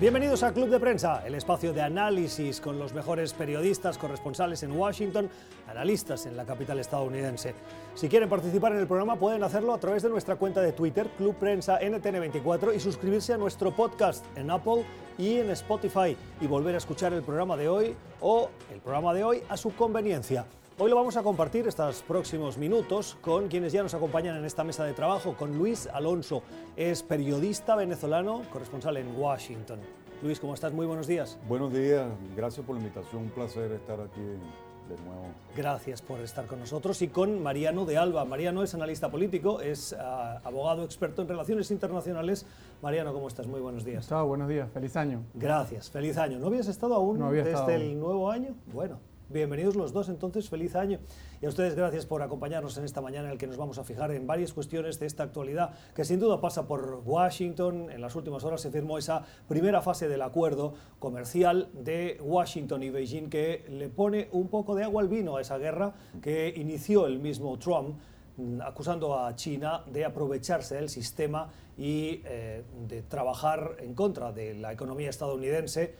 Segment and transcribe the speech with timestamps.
[0.00, 4.72] Bienvenidos a Club de Prensa, el espacio de análisis con los mejores periodistas, corresponsales en
[4.72, 5.28] Washington,
[5.68, 7.54] analistas en la capital estadounidense.
[7.94, 11.06] Si quieren participar en el programa pueden hacerlo a través de nuestra cuenta de Twitter,
[11.18, 14.86] Club Prensa NTN24, y suscribirse a nuestro podcast en Apple
[15.18, 19.22] y en Spotify y volver a escuchar el programa de hoy o el programa de
[19.22, 20.46] hoy a su conveniencia.
[20.82, 24.64] Hoy lo vamos a compartir estos próximos minutos con quienes ya nos acompañan en esta
[24.64, 26.42] mesa de trabajo, con Luis Alonso.
[26.74, 29.78] Es periodista venezolano, corresponsal en Washington.
[30.22, 30.72] Luis, ¿cómo estás?
[30.72, 31.38] Muy buenos días.
[31.46, 35.26] Buenos días, gracias por la invitación, un placer estar aquí de nuevo.
[35.54, 38.24] Gracias por estar con nosotros y con Mariano de Alba.
[38.24, 42.46] Mariano es analista político, es ah, abogado experto en relaciones internacionales.
[42.80, 43.46] Mariano, ¿cómo estás?
[43.46, 44.08] Muy buenos días.
[44.08, 45.24] Chao, buenos días, feliz año.
[45.34, 46.38] Gracias, feliz año.
[46.38, 48.00] ¿No habías estado aún No había desde estado el aún.
[48.00, 48.54] nuevo año?
[48.72, 48.98] Bueno,
[49.30, 50.98] bienvenidos los dos entonces, feliz año.
[51.40, 53.84] Y a ustedes gracias por acompañarnos en esta mañana en la que nos vamos a
[53.84, 57.90] fijar en varias cuestiones de esta actualidad que sin duda pasa por Washington.
[57.90, 62.90] En las últimas horas se firmó esa primera fase del acuerdo comercial de Washington y
[62.90, 67.06] Beijing que le pone un poco de agua al vino a esa guerra que inició
[67.06, 67.96] el mismo Trump
[68.36, 74.54] mm, acusando a China de aprovecharse del sistema y eh, de trabajar en contra de
[74.54, 75.94] la economía estadounidense.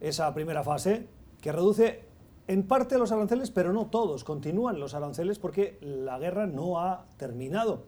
[0.00, 1.06] Esa primera fase
[1.40, 2.05] que reduce
[2.48, 4.24] en parte los aranceles, pero no todos.
[4.24, 7.84] Continúan los aranceles porque la guerra no ha terminado.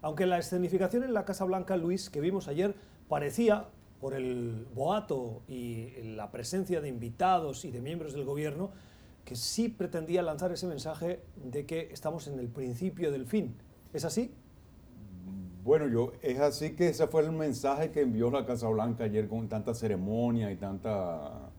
[0.00, 2.74] Aunque la escenificación en la Casa Blanca, Luis, que vimos ayer,
[3.08, 3.66] parecía,
[4.00, 8.70] por el boato y la presencia de invitados y de miembros del gobierno,
[9.24, 13.56] que sí pretendía lanzar ese mensaje de que estamos en el principio del fin.
[13.92, 14.32] ¿Es así?
[15.64, 19.28] Bueno, yo es así que ese fue el mensaje que envió la Casa Blanca ayer
[19.28, 21.50] con tanta ceremonia y tanta,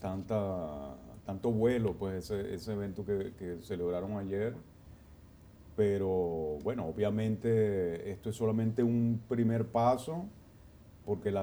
[0.00, 0.93] tanta,
[1.24, 4.54] tanto vuelo, pues ese, ese evento que, que celebraron ayer.
[5.76, 10.26] Pero bueno, obviamente esto es solamente un primer paso,
[11.04, 11.34] porque es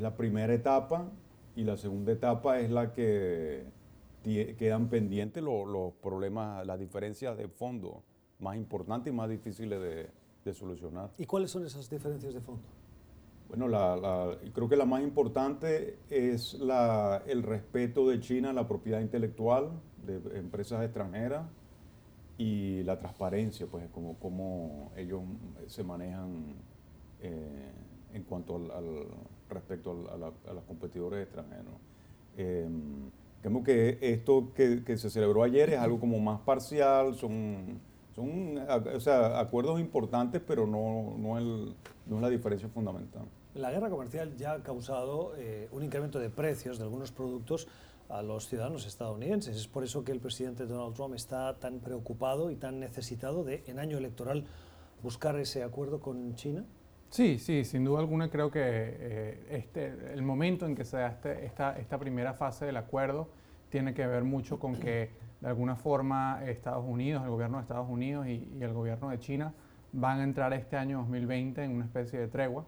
[0.00, 1.10] la primera etapa
[1.54, 3.64] y la segunda etapa es la que
[4.58, 8.02] quedan pendientes lo- los problemas, las diferencias de fondo
[8.38, 10.08] más importantes y más difíciles de,
[10.44, 11.10] de solucionar.
[11.18, 12.62] ¿Y cuáles son esas diferencias de fondo?
[13.50, 18.52] Bueno, la, la- creo que la más importante es la- el respeto de China a
[18.52, 19.70] la propiedad intelectual
[20.06, 21.46] de empresas extranjeras
[22.38, 25.22] y la transparencia, pues como, como ellos
[25.66, 26.54] se manejan
[27.22, 27.72] eh,
[28.14, 29.06] en cuanto al, al-
[29.48, 31.74] respecto al- a, la- a los competidores extranjeros.
[32.36, 32.68] Eh,
[33.42, 37.80] creo que esto que, que se celebró ayer es algo como más parcial, son,
[38.14, 38.58] son
[38.94, 41.74] o sea, acuerdos importantes, pero no, no, el-
[42.06, 43.24] no es la diferencia fundamental.
[43.54, 47.66] La guerra comercial ya ha causado eh, un incremento de precios de algunos productos
[48.08, 49.56] a los ciudadanos estadounidenses.
[49.56, 53.64] Es por eso que el presidente Donald Trump está tan preocupado y tan necesitado de,
[53.66, 54.44] en año electoral,
[55.02, 56.64] buscar ese acuerdo con China.
[57.08, 61.08] Sí, sí, sin duda alguna creo que eh, este, el momento en que se da
[61.08, 63.28] este- esta, esta primera fase del acuerdo
[63.68, 65.10] tiene que ver mucho con que
[65.40, 69.18] de alguna forma Estados Unidos, el gobierno de Estados Unidos y, y el gobierno de
[69.18, 69.52] China
[69.92, 72.64] van a entrar este año 2020 en una especie de tregua,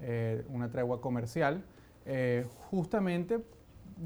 [0.00, 1.64] eh, una tregua comercial,
[2.06, 3.44] eh, justamente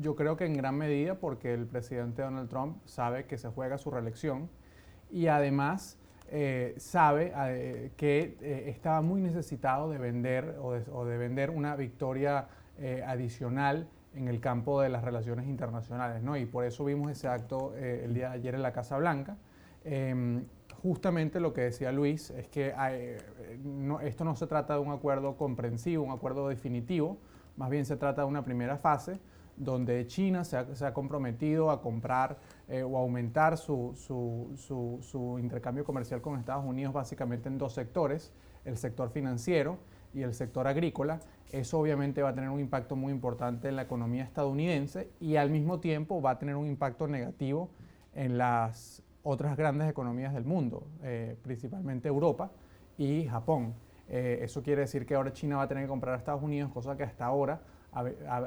[0.01, 3.79] yo creo que en gran medida porque el presidente Donald Trump sabe que se juega
[3.79, 4.49] su reelección
[5.11, 5.99] y además
[6.31, 7.33] eh, sabe
[7.97, 8.37] que
[8.69, 12.49] estaba muy necesitado de vender o de, vender una victoria
[13.07, 16.37] adicional en el campo de las relaciones internacionales, ¿no?
[16.37, 19.39] Y por eso vimos ese acto el día de ayer en la Casa Blanca.
[19.85, 20.45] Em,
[20.83, 23.19] justamente lo que decía Luis es que hay, eh,
[24.03, 27.19] esto no se trata de un acuerdo comprensivo, un acuerdo definitivo,
[27.57, 29.21] más bien se trata de una primera fase
[29.57, 36.65] donde China se ha, comprometido a comprar eh, o aumentar su intercambio comercial con Estados
[36.65, 38.33] Unidos básicamente en dos sectores,
[38.65, 39.79] el sector financiero
[40.15, 41.21] y el sector agrícola.
[41.51, 45.51] Eso obviamente va a tener un impacto muy importante en la economía estadounidense y al
[45.51, 47.71] mismo tiempo va a tener un impacto negativo
[48.15, 52.51] en las otras grandes economías del mundo, eh, principalmente Europa
[52.99, 53.73] y Japón.
[54.11, 56.71] Eh, eso quiere decir que ahora China va a tener que comprar a Estados Unidos,
[56.73, 57.61] cosa que hasta ahora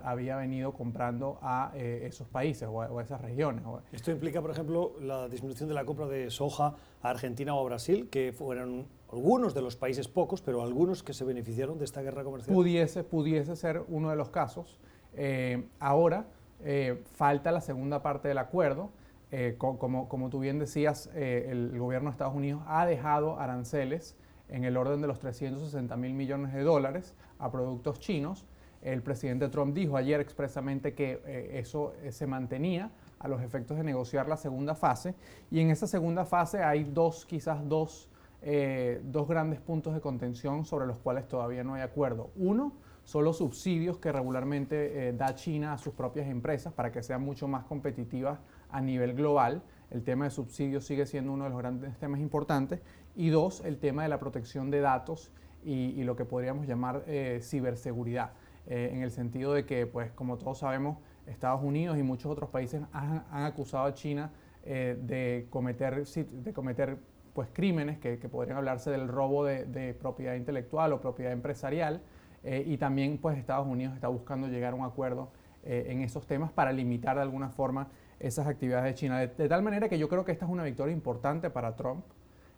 [0.04, 3.64] había venido comprando a eh, esos países o a, o a esas regiones.
[3.92, 7.64] Esto implica, por ejemplo, la disminución de la compra de soja a Argentina o a
[7.64, 12.02] Brasil, que fueron algunos de los países pocos, pero algunos que se beneficiaron de esta
[12.02, 12.54] guerra comercial.
[12.56, 14.80] Pudiese, pudiese ser uno de los casos.
[15.16, 16.28] Eh, ahora
[16.64, 18.92] eh, falta la segunda parte del acuerdo.
[19.32, 23.40] Eh, co- como, como tú bien decías, eh, el, gobierno de Estados Unidos ha dejado
[23.40, 24.16] aranceles
[24.52, 28.46] en el orden de los 360 mil millones de dólares a productos chinos.
[28.82, 33.78] El presidente Trump dijo ayer expresamente que eh, eso eh, se mantenía a los efectos
[33.78, 35.16] de negociar la segunda fase.
[35.50, 38.10] Y en esa segunda fase hay dos, quizás dos,
[38.42, 42.32] eh, dos grandes puntos de contención sobre los cuales todavía no hay acuerdo.
[42.36, 42.74] Uno
[43.04, 47.48] son los subsidios que regularmente da China a sus propias empresas para que sean mucho
[47.48, 48.40] más competitivas
[48.70, 49.64] a nivel global.
[49.90, 52.80] El tema de subsidios sigue siendo uno de los grandes temas importantes.
[53.16, 55.32] Y dos, el tema de la protección de datos
[55.64, 58.32] y, lo que podríamos llamar eh, ciberseguridad,
[58.68, 60.98] eh, en el sentido de que, pues, como todos sabemos,
[61.28, 64.32] Estados Unidos y muchos otros países han, acusado a China
[64.64, 66.98] eh, de cometer, de cometer
[67.34, 72.02] pues, crímenes que, podrían hablarse del robo de, propiedad intelectual o propiedad empresarial.
[72.44, 75.32] y también pues, Estados Unidos está buscando llegar a un acuerdo
[75.64, 77.88] en esos temas para limitar de alguna forma
[78.22, 79.20] esas actividades de China.
[79.20, 82.04] De, tal manera que yo creo que esta es una victoria importante para Trump,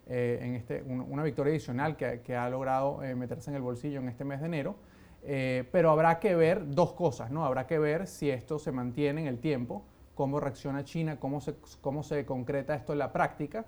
[0.06, 4.08] eh, en este, una victoria adicional que, ha logrado eh, meterse en el bolsillo en
[4.08, 4.76] este mes de enero.
[5.26, 7.44] Eh, pero habrá que ver dos cosas, ¿no?
[7.44, 9.84] Habrá que ver si esto se mantiene en el tiempo,
[10.14, 13.64] cómo reacciona China, cómo se, cómo se concreta esto en la práctica,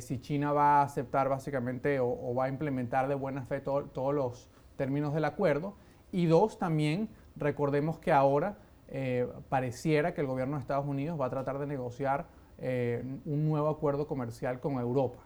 [0.00, 4.50] si China va a aceptar básicamente o, va a implementar de buena fe todos los
[4.76, 5.74] términos del acuerdo.
[6.10, 8.56] Y dos, también recordemos que ahora
[8.88, 12.26] eh, pareciera que el gobierno de Estados Unidos va a tratar de negociar
[12.58, 15.18] eh, un nuevo acuerdo comercial con Europa.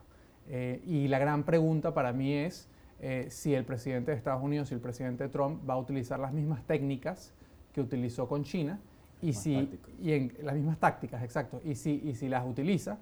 [0.48, 2.68] Eh, y la gran pregunta para mí es
[3.30, 6.62] si el presidente de Estados Unidos y el presidente Trump va a utilizar las mismas
[6.66, 7.32] técnicas
[7.72, 8.78] que utilizó con China
[9.22, 12.98] y si y en las mismas tácticas, exacto, y si, y si las utiliza,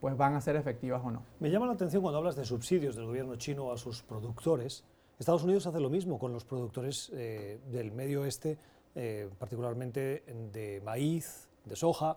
[0.00, 1.22] pues van a ser efectivas o no.
[1.38, 4.82] Me llama la atención cuando hablas de subsidios del gobierno chino a sus productores.
[5.16, 8.58] Estados Unidos hace lo mismo con los productores del medio oeste
[8.98, 10.24] eh, particularmente
[10.54, 12.16] de maíz, de soja,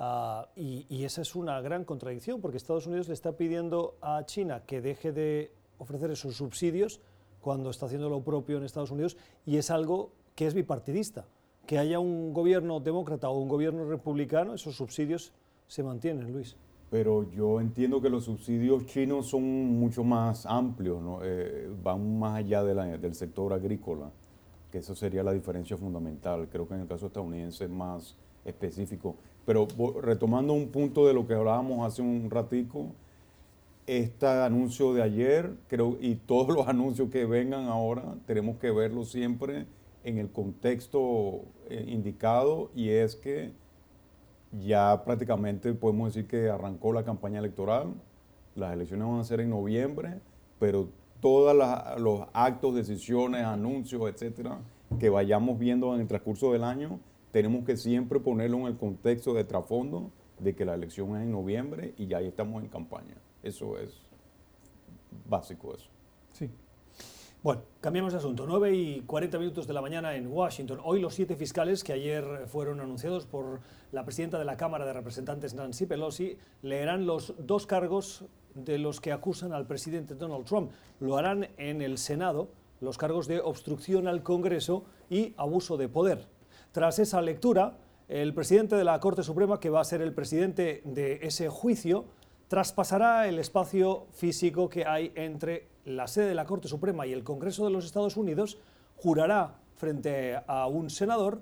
[0.00, 4.62] ah, y, esa es una gran contradicción, porque Estados Unidos le está pidiendo a China
[4.66, 7.00] que deje de ofrecer esos subsidios
[7.40, 9.16] cuando está haciendo lo propio en Estados Unidos,
[9.46, 11.26] y es algo que es bipartidista.
[11.66, 15.32] Que haya un gobierno demócrata o un gobierno republicano, esos subsidios
[15.68, 16.56] se mantienen, Luis.
[16.90, 19.44] Pero yo entiendo que los subsidios chinos son
[19.78, 24.10] mucho más amplios, eh, van más allá del sector agrícola
[24.70, 26.48] que eso sería la diferencia fundamental.
[26.50, 29.16] Creo que en el caso estadounidense es más específico.
[29.46, 29.66] Pero
[30.02, 32.92] retomando un punto de lo que hablábamos hace un ratico,
[33.86, 39.10] este anuncio de ayer, creo, y todos los anuncios que vengan ahora, tenemos que verlos
[39.10, 39.66] siempre
[40.04, 43.52] en el contexto eh, indicado y es que
[44.62, 47.94] ya prácticamente podemos decir que arrancó la campaña electoral,
[48.54, 50.20] las elecciones van a ser en noviembre,
[50.58, 50.88] pero
[51.20, 51.54] todos
[51.98, 54.58] los actos, decisiones, anuncios, etcétera,
[54.98, 56.98] que vayamos viendo en el transcurso del año,
[57.32, 61.32] tenemos que siempre ponerlo en el contexto de trasfondo de que la elección es en
[61.32, 63.16] noviembre y ya ahí estamos en campaña.
[63.42, 63.90] Eso es
[65.28, 65.88] básico eso.
[66.32, 66.50] Sí.
[67.42, 68.44] Bueno, cambiamos de asunto.
[68.46, 70.78] 9 y 40 minutos de la mañana en Washington.
[70.84, 73.60] Hoy los siete fiscales que ayer fueron anunciados por
[73.92, 79.00] la presidenta de la Cámara de Representantes, Nancy Pelosi, leerán los dos cargos de los
[79.00, 80.70] que acusan al presidente Donald Trump.
[81.00, 82.50] Lo harán en el Senado,
[82.80, 86.26] los cargos de obstrucción al Congreso y abuso de poder.
[86.72, 87.78] Tras esa lectura,
[88.08, 92.04] el presidente de la Corte Suprema, que va a ser el presidente de ese juicio,
[92.46, 97.24] traspasará el espacio físico que hay entre la sede de la Corte Suprema y el
[97.24, 98.58] Congreso de los Estados Unidos,
[98.96, 101.40] jurará frente a un senador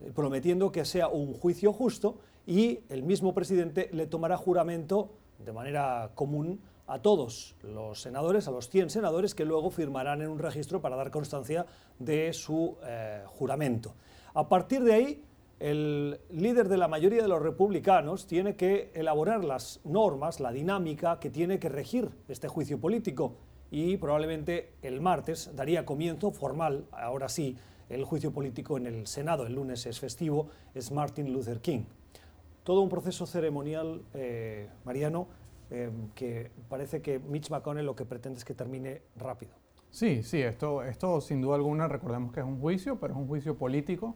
[0.00, 5.10] eh, prometiendo que sea un juicio justo y el mismo presidente le tomará juramento
[5.44, 10.28] de manera común a todos los senadores, a los 100 senadores que luego firmarán en
[10.28, 11.66] un registro para dar constancia
[11.98, 13.94] de su eh, juramento.
[14.34, 15.24] A partir de ahí,
[15.58, 21.20] el líder de la mayoría de los republicanos tiene que elaborar las normas, la dinámica
[21.20, 23.34] que tiene que regir este juicio político
[23.70, 27.56] y probablemente el martes daría comienzo formal, ahora sí,
[27.88, 29.46] el juicio político en el Senado.
[29.46, 31.82] El lunes es festivo, es Martin Luther King
[32.64, 35.28] todo un proceso ceremonial, eh, Mariano,
[35.70, 39.59] eh, que parece que Mitch McConnell lo que pretende es que termine rápido.
[39.90, 43.26] Sí, sí, esto, esto sin duda alguna, recordemos que es un juicio, pero es un
[43.26, 44.14] juicio político.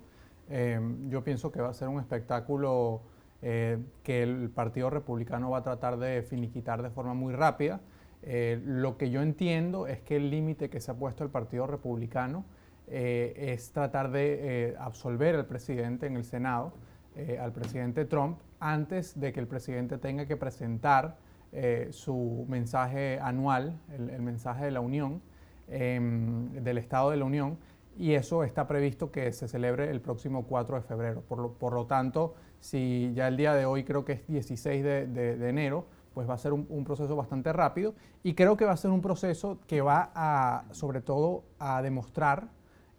[0.48, 3.02] Eh, yo pienso que va a ser un espectáculo
[3.42, 7.82] que el Partido Republicano va a tratar de finiquitar de forma muy rápida.
[8.22, 12.46] lo que yo entiendo es que el límite que se ha puesto el Partido Republicano
[12.88, 16.72] es tratar de absolver al presidente en el Senado
[17.16, 21.16] eh, al presidente Trump antes de que el presidente tenga que presentar
[21.52, 25.22] eh, su mensaje anual, el, mensaje de la Unión,
[25.68, 27.58] em, del Estado de la Unión,
[27.96, 31.22] y eso está previsto que se celebre el próximo 4 de febrero.
[31.22, 35.86] Por lo, tanto, si ya el día de hoy creo que es 16 de, enero,
[36.12, 39.00] pues va a ser un, proceso bastante rápido y creo que va a ser un
[39.00, 42.48] proceso que va a, sobre todo, a demostrar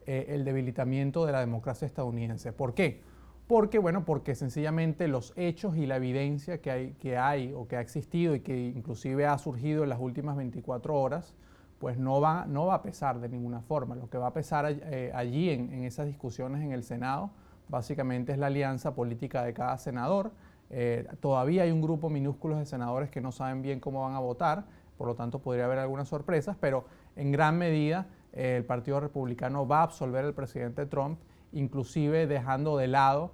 [0.05, 2.51] eh, el debilitamiento de la democracia estadounidense.
[2.53, 3.01] ¿Por qué?
[3.47, 7.75] Porque, bueno, porque sencillamente los hechos y la evidencia que hay, que hay o que
[7.77, 11.35] ha existido y que inclusive ha surgido en las últimas 24 horas,
[11.79, 13.95] pues no va, no va a pesar de ninguna forma.
[13.95, 17.31] Lo que va a pesar eh, allí en, esas discusiones en el Senado
[17.67, 20.31] básicamente es la alianza política de cada senador.
[20.69, 24.19] Eh, todavía hay un grupo minúsculo de senadores que no saben bien cómo van a
[24.19, 24.65] votar,
[24.97, 29.79] por lo tanto podría haber algunas sorpresas, pero en gran medida el Partido Republicano va
[29.79, 31.19] a absolver al presidente Trump,
[31.53, 33.31] inclusive dejando de lado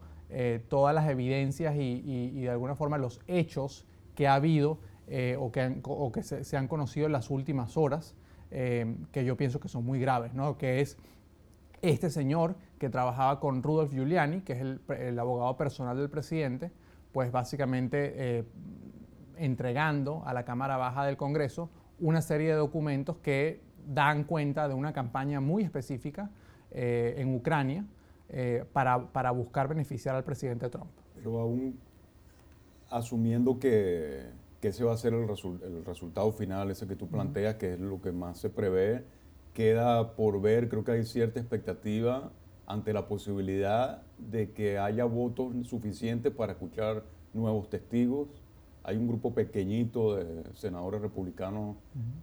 [0.70, 4.78] todas las evidencias y, de alguna forma los hechos que ha habido
[5.40, 8.16] o que, se, han conocido en las últimas horas
[8.52, 10.58] eh, que yo pienso que son muy graves, ¿no?
[10.58, 10.98] que es
[11.82, 16.72] este señor que trabajaba con Rudolf Giuliani, que es el, abogado personal del presidente,
[17.14, 18.44] pues básicamente eh,
[19.38, 24.74] entregando a la Cámara Baja del Congreso una serie de documentos que dan cuenta de
[24.74, 26.30] una campaña muy específica
[26.72, 27.86] eh, en Ucrania
[28.72, 30.90] para, para, buscar beneficiar al presidente Trump.
[31.16, 31.78] Pero aún
[32.90, 34.30] asumiendo que
[34.62, 35.28] que ese va a ser el,
[35.64, 39.04] el resultado final, ese que tú planteas, que es lo que más se prevé.
[39.54, 42.32] Queda por ver, creo que hay cierta expectativa
[42.68, 47.04] ante la posibilidad de que haya votos suficientes para escuchar
[47.34, 48.30] nuevos testigos.
[48.84, 51.76] Hay un grupo pequeñito de senadores republicanos,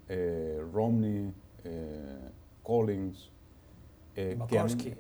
[0.09, 1.33] eh, Romney,
[1.65, 2.19] eh,
[2.63, 3.31] Collins,
[4.21, 4.37] eh,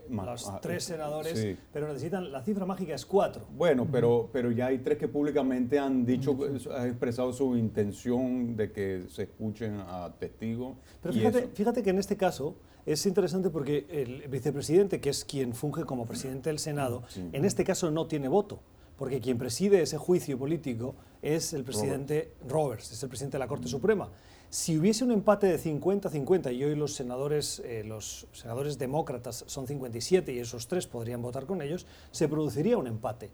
[0.08, 3.46] los ah, tres senadores, pero necesitan, la cifra mágica es cuatro.
[3.56, 6.38] Bueno, pero, pero ya hay tres que públicamente han dicho,
[6.72, 10.76] han expresado su intención de que se escuchen a testigos.
[11.02, 12.54] Pero fíjate, fíjate que en este caso
[12.86, 17.64] es interesante porque el vicepresidente, que es quien funge como presidente del Senado, en este
[17.64, 18.60] caso no tiene voto
[18.98, 23.46] porque quien preside ese juicio político es el presidente Roberts, es el presidente de la
[23.46, 24.10] Corte Suprema.
[24.50, 29.66] Si hubiese un empate de 50-50 y hoy los senadores, eh, los senadores demócratas son
[29.66, 33.30] 57 y esos tres podrían votar con ellos, se produciría un empate.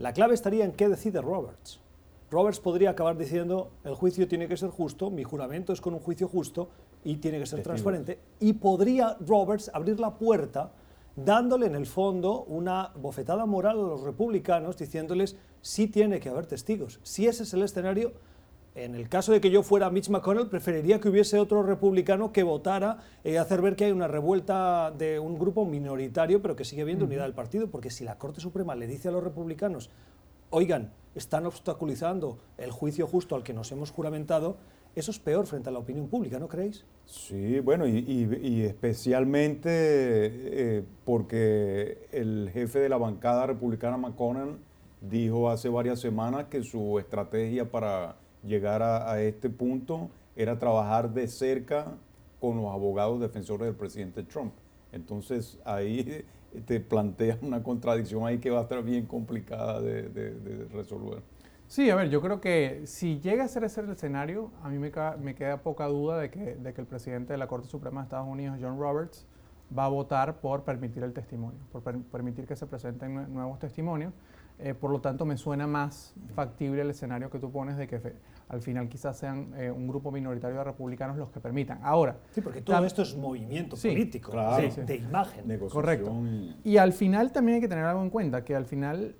[0.00, 1.78] La clave estaría en qué decide Roberts.
[2.32, 6.00] Roberts podría acabar diciendo, el juicio tiene que ser justo, mi juramento es con un
[6.00, 6.68] juicio justo
[7.04, 10.72] y tiene que ser transparente, y podría Roberts abrir la puerta
[11.14, 16.46] dándole en el fondo una bofetada moral a los republicanos, diciéndoles, sí tiene que haber
[16.46, 16.98] testigos.
[17.04, 18.12] Si ese es el escenario,
[18.84, 22.42] en el caso de que yo fuera Mitch McConnell, preferiría que hubiese otro republicano que
[22.42, 26.64] votara y eh, hacer ver que hay una revuelta de un grupo minoritario, pero que
[26.64, 29.90] sigue habiendo unidad del partido, porque si la Corte Suprema le dice a los republicanos,
[30.50, 34.56] oigan, están obstaculizando el juicio justo al que nos hemos juramentado,
[34.94, 36.84] eso es peor frente a la opinión pública, ¿no creéis?
[37.04, 44.58] Sí, bueno, y, especialmente eh, porque el jefe de la bancada republicana McConnell
[45.00, 51.26] dijo hace varias semanas que su estrategia para llegar a, este punto era trabajar de
[51.26, 51.96] cerca
[52.40, 54.52] con los abogados defensores del presidente Trump.
[54.92, 56.24] Entonces ahí
[56.66, 61.22] te plantea una contradicción ahí que va a estar bien complicada de, resolver.
[61.66, 64.78] Sí, a ver, yo creo que si llega a ser ese el escenario, a mí
[64.78, 64.90] me,
[65.20, 68.04] me queda poca duda de que, de que, el presidente de la Corte Suprema de
[68.04, 69.26] Estados Unidos, John Roberts,
[69.76, 74.14] va a votar por permitir el testimonio, por permitir que se presenten nuevos testimonios.
[74.60, 78.00] Eh, por lo tanto, me suena más factible el escenario que tú pones de que
[78.48, 81.78] al final quizás sean eh, un grupo minoritario de republicanos los que permitan.
[81.82, 82.16] Ahora.
[82.32, 85.58] Sí, porque todo esto es movimiento político, de, imagen.
[85.68, 86.12] Correcto.
[86.64, 86.76] Y...
[86.78, 89.14] al final también hay que tener algo en cuenta, que al final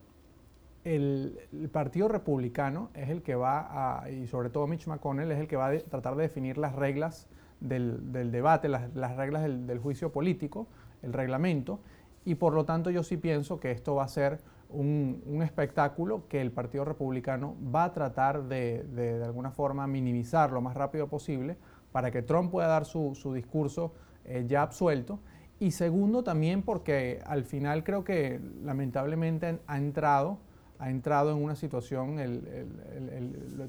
[0.84, 1.38] el,
[1.70, 5.56] Partido Republicano es el que va a, y sobre todo Mitch McConnell, es el que
[5.56, 7.28] va a tratar de definir las reglas
[7.60, 10.66] del, debate, las, reglas del, del juicio político,
[11.02, 11.80] el reglamento,
[12.24, 16.40] y por lo tanto yo sí pienso que esto va a ser un, espectáculo que
[16.40, 21.56] el Partido Republicano va a tratar de, de, alguna forma minimizar lo más rápido posible
[21.92, 23.92] para que Trump pueda dar su, discurso
[24.24, 25.20] eh, ya absuelto.
[25.60, 30.38] Y segundo, también porque al final creo que lamentablemente ha entrado,
[30.78, 32.16] ha entrado en una situación,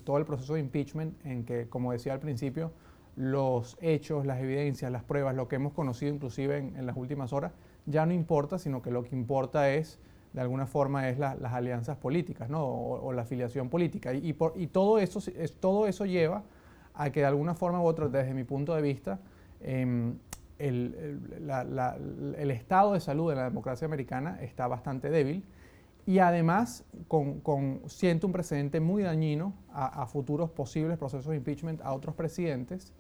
[0.04, 2.72] todo el proceso de impeachment, en que, como decía al principio,
[3.16, 7.54] los hechos, las evidencias, las pruebas, lo que hemos conocido inclusive en las últimas horas,
[7.88, 10.00] ya no importa, sino que lo que importa es
[10.34, 12.64] de alguna forma es las alianzas políticas ¿no?
[12.66, 14.14] o, la afiliación política.
[14.14, 16.44] Y, por, y todo, eso, es, todo eso lleva
[16.94, 19.20] a que de alguna forma u otra, desde mi punto de vista,
[19.62, 20.16] em,
[20.60, 21.22] el,
[22.38, 25.44] el, estado de salud de la democracia americana está bastante débil
[26.06, 31.82] y además con, con siente un precedente muy dañino a, futuros posibles procesos de impeachment
[31.82, 32.94] a otros presidentes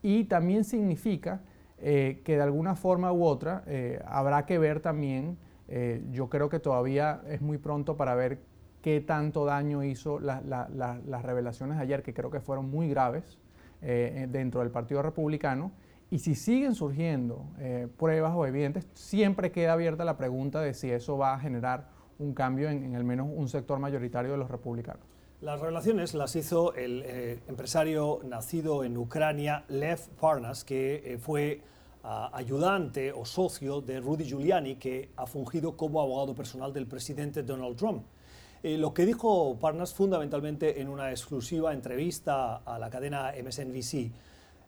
[0.00, 1.42] y también significa
[1.78, 5.36] eh, que de alguna forma u otra eh, habrá que ver también
[5.68, 8.40] eh, yo creo que todavía es muy pronto para ver
[8.82, 13.38] qué tanto daño hizo las revelaciones de ayer, que creo que fueron muy graves
[13.82, 15.72] eh, dentro del Partido Republicano.
[16.08, 20.90] Y si siguen surgiendo eh, pruebas o evidentes, siempre queda abierta la pregunta de si
[20.90, 24.48] eso va a generar un cambio en, en al menos un sector mayoritario de los
[24.48, 25.02] republicanos.
[25.42, 31.60] Las revelaciones las hizo el eh, empresario nacido en Ucrania, Lev Parnas, que eh, fue
[32.06, 37.76] ayudante o socio de Rudy Giuliani, que ha fungido como abogado personal del presidente Donald
[37.76, 38.04] Trump.
[38.62, 44.12] Eh, lo que dijo Parnas fundamentalmente en una exclusiva entrevista a la cadena MSNBC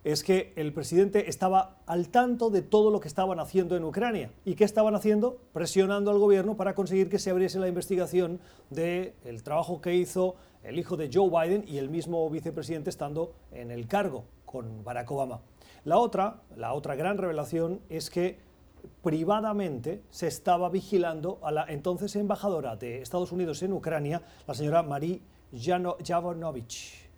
[0.04, 4.30] es que el presidente estaba al tanto de todo lo que estaban haciendo en Ucrania.
[4.44, 5.38] ¿Y qué estaban haciendo?
[5.52, 8.40] Presionando al gobierno para conseguir que se abriese la investigación
[8.70, 13.70] del trabajo que hizo el hijo de Joe Biden y el mismo vicepresidente estando en
[13.70, 15.40] el cargo con Barack Obama.
[15.84, 18.38] La otra, la otra gran revelación es que
[19.02, 24.82] privadamente se estaba vigilando a la entonces embajadora de Estados Unidos en Ucrania, la señora
[24.82, 25.20] Marie
[25.52, 27.08] Javonovich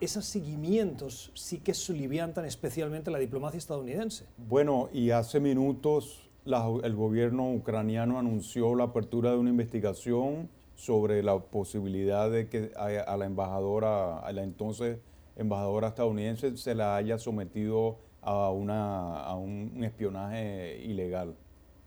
[0.00, 4.24] esos seguimientos sí que suliviantan especialmente la diplomacia estadounidense.
[4.38, 11.38] Bueno, y hace minutos el gobierno ucraniano anunció la apertura de una investigación sobre la
[11.38, 14.98] posibilidad de que a, la embajadora, a la entonces
[15.36, 21.34] embajadora estadounidense, se la haya sometido a, una, a un espionaje ilegal.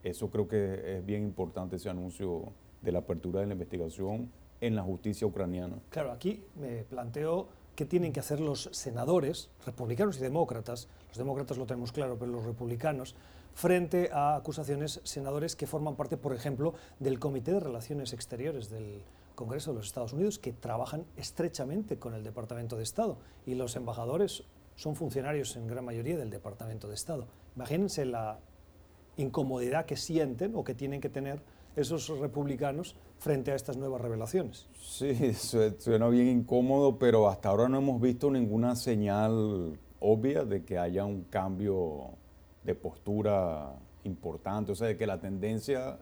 [0.02, 4.30] Eso creo que es bien importante, ese anuncio de la apertura de la investigación
[4.60, 5.76] en la justicia ucraniana.
[5.90, 11.58] Claro, aquí me planteo qué tienen que hacer los senadores, republicanos y demócratas, los demócratas
[11.58, 13.14] lo tenemos claro, pero los republicanos,
[13.54, 19.02] frente a acusaciones senadores que forman parte, por ejemplo, del Comité de Relaciones Exteriores del
[19.40, 23.16] Congreso de los Estados Unidos, que trabajan estrechamente con el Departamento de Estado,
[23.46, 24.44] y los embajadores
[24.76, 27.26] son funcionarios en gran mayoría del Departamento de Estado.
[27.56, 28.38] Imagínense la
[29.16, 31.40] incomodidad que sienten o que tienen que tener
[31.74, 34.68] esos republicanos frente a estas nuevas revelaciones.
[34.78, 40.76] Sí, suena bien incómodo, pero hasta ahora no hemos visto ninguna señal obvia de que
[40.76, 42.10] haya un cambio
[42.62, 43.72] de postura
[44.04, 45.98] importante, o sea, de que la tendencia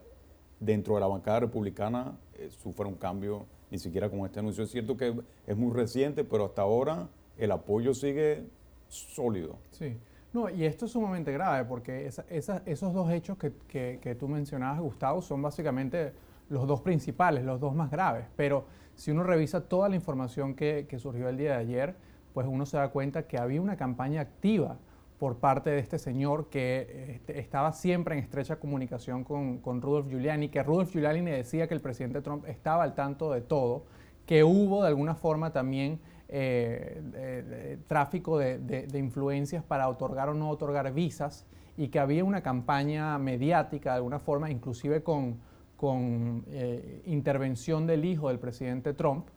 [0.59, 4.65] dentro de la bancada republicana eh, sufra un cambio, ni siquiera con este anuncio.
[4.65, 5.15] Es cierto que
[5.47, 8.45] es muy reciente, pero hasta ahora el apoyo sigue
[8.89, 9.57] sólido.
[9.71, 9.97] Sí.
[10.33, 15.23] No, y esto es sumamente grave porque esos dos hechos que, que, tú mencionabas, Gustavo,
[15.23, 16.13] son básicamente
[16.51, 18.27] los dos principales, los dos más graves.
[18.37, 21.97] Pero si uno revisa toda la información que, que, surgió el día de ayer,
[22.35, 24.77] pues uno se da cuenta que había una campaña activa
[25.19, 30.09] por parte de este señor que este, estaba siempre en estrecha comunicación con, con Rudolf
[30.09, 33.85] Giuliani, que Rudolf Giuliani le decía que el presidente Trump estaba al tanto de todo,
[34.27, 40.93] que hubo de alguna forma también eh, tráfico de, influencias para otorgar o no otorgar
[40.93, 41.47] visas
[41.79, 45.39] y que había una campaña mediática de alguna forma, inclusive con,
[45.77, 49.29] con eh, intervención del hijo del presidente Trump,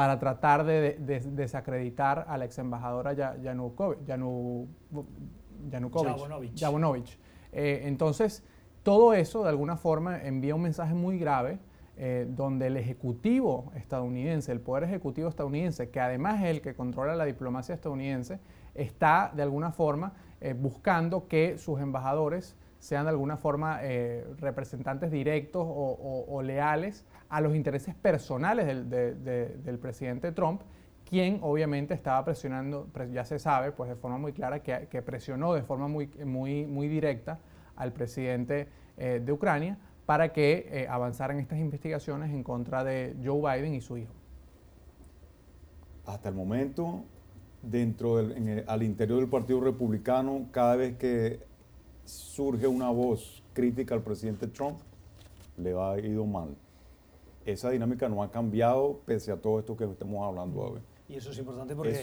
[0.00, 4.08] para tratar de, desacreditar a la ex embajadora Yanukovych.
[7.52, 8.42] Eh, entonces,
[8.82, 11.58] todo eso de alguna forma envía un mensaje muy grave
[11.98, 17.14] eh, donde el Ejecutivo estadounidense, el Poder Ejecutivo estadounidense, que además es el que controla
[17.14, 18.40] la diplomacia estadounidense,
[18.74, 25.10] está de alguna forma eh, buscando que sus embajadores sean de alguna forma eh, representantes
[25.10, 30.60] directos o, leales a los intereses personales del, presidente Trump,
[31.08, 35.62] quien obviamente estaba presionando, ya se sabe, pues de forma muy clara, que, presionó de
[35.62, 37.38] forma muy, muy, muy directa
[37.76, 39.78] al presidente de Ucrania
[40.10, 44.12] para que eh, avanzaran estas investigaciones en contra de Joe Biden y su hijo.
[46.04, 47.04] Hasta el momento,
[47.62, 51.38] dentro del, al interior del Partido Republicano, cada vez que
[52.04, 54.80] surge una voz crítica al presidente Trump,
[55.56, 56.56] le ha ido mal.
[57.52, 60.80] Esa dinámica no ha cambiado pese a todo esto que estamos hablando hoy.
[61.08, 62.00] Y eso es importante porque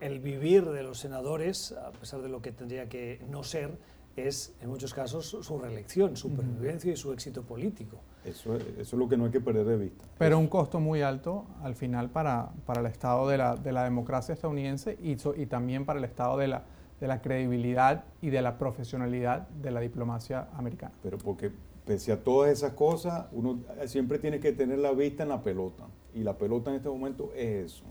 [0.00, 3.78] el, vivir de los senadores, a pesar de lo que tendría que no ser,
[4.14, 7.98] es en muchos casos su reelección, su supervivencia y su éxito político.
[8.26, 10.04] Eso, es lo que no hay que perder de vista.
[10.18, 13.84] Pero un costo muy alto al final para, para el estado de la, de la
[13.84, 16.64] democracia estadounidense y, y también para el estado de la,
[17.00, 20.92] de la credibilidad y de la profesionalidad de la diplomacia americana.
[21.02, 21.50] Pero porque
[21.84, 25.88] pese a todas esas cosas, uno siempre tiene que tener la vista en la pelota.
[26.14, 27.84] Y la pelota en este momento es eso.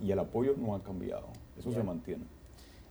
[0.00, 1.26] Y el apoyo no ha cambiado.
[1.58, 2.24] Eso se mantiene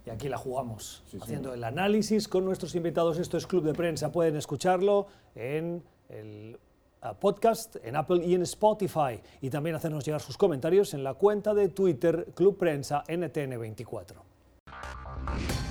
[0.08, 3.20] y aquí la jugamos, haciendo el análisis con nuestros invitados.
[3.20, 6.58] Esto es Club de Prensa, pueden escucharlo en el
[7.02, 9.20] ah, podcast, en Apple y en Spotify.
[9.42, 14.14] Y también hacernos llegar sus comentarios en la cuenta de Twitter Club Prensa NTN24.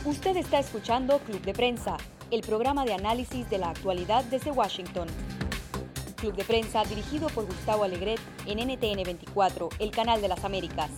[0.05, 1.97] Usted está escuchando Club de Prensa,
[2.31, 5.07] el programa de análisis de la actualidad desde Washington.
[6.17, 10.91] Club de Prensa dirigido por Gustavo Alegret en NTN24, el canal de las Américas.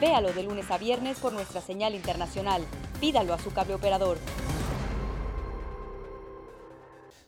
[0.00, 2.62] Véalo de lunes a viernes por nuestra señal internacional.
[3.00, 4.16] Pídalo a su cable operador.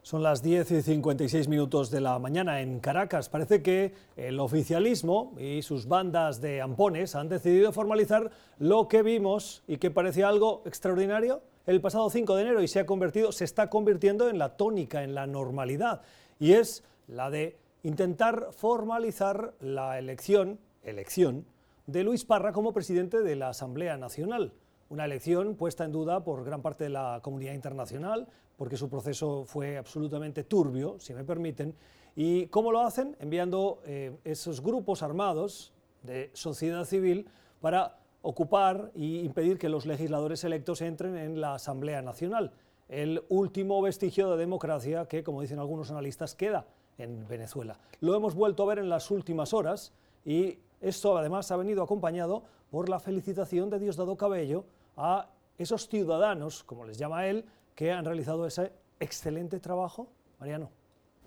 [0.00, 3.28] Son las 10 y 56 minutos de la mañana en Caracas.
[3.28, 9.62] Parece que el oficialismo y sus bandas de ampones han decidido formalizar lo que vimos
[9.66, 13.44] y que parecía algo extraordinario el pasado 5 de enero y se ha convertido, se
[13.44, 16.02] está convirtiendo en la tónica, en la normalidad.
[16.38, 21.44] Y es la de intentar formalizar la elección, elección
[21.86, 24.52] de Luis Parra como presidente de la Asamblea Nacional
[24.92, 29.44] una elección puesta en duda por gran parte de la comunidad internacional, porque su proceso
[29.46, 31.74] fue absolutamente turbio, si me permiten.
[32.14, 33.16] ¿Y cómo lo hacen?
[33.18, 35.72] Enviando eh, esos grupos armados
[36.02, 37.26] de sociedad civil
[37.62, 42.52] para ocupar e impedir que los legisladores electos entren en la Asamblea Nacional,
[42.88, 46.66] el último vestigio de democracia que, como dicen algunos analistas, queda
[46.98, 47.78] en Venezuela.
[48.00, 49.92] Lo hemos vuelto a ver en las últimas horas
[50.24, 54.64] y esto además ha venido acompañado por la felicitación de Diosdado Cabello,
[54.96, 60.08] a esos ciudadanos, como les llama él, que han realizado ese excelente trabajo?
[60.38, 60.70] Mariano.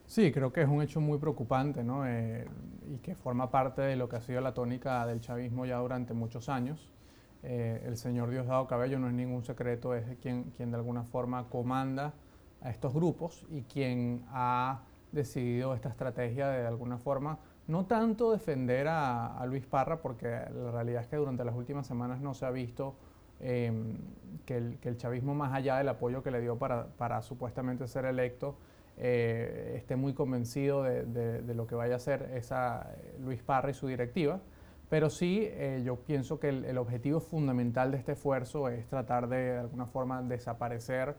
[0.08, 2.08] Sí, creo que es un hecho muy preocupante ¿no?
[2.08, 2.48] Eh,
[2.88, 6.13] y que forma parte de lo que ha sido la tónica del chavismo ya durante
[6.13, 6.89] muchos años.
[7.44, 11.48] Eh, el señor Diosdado Cabello no es ningún secreto, es quien, quien de alguna forma
[11.50, 12.13] comanda
[12.62, 17.38] a estos grupos y quien ha decidido esta estrategia de, alguna forma
[17.68, 22.20] no tanto defender a, Luis Parra, porque la realidad es que durante las últimas semanas
[22.22, 22.96] no se ha visto
[23.41, 23.98] Em,
[24.46, 28.58] que, el, chavismo, más allá del apoyo que le dio para, supuestamente ser electo,
[28.97, 33.73] eh, esté muy convencido de, lo que vaya a hacer esa eh, Luis Parra y
[33.73, 34.39] su directiva.
[34.89, 39.38] Pero sí, eh, yo pienso que el, objetivo fundamental de este esfuerzo es tratar de,
[39.38, 41.15] de alguna forma, desaparecer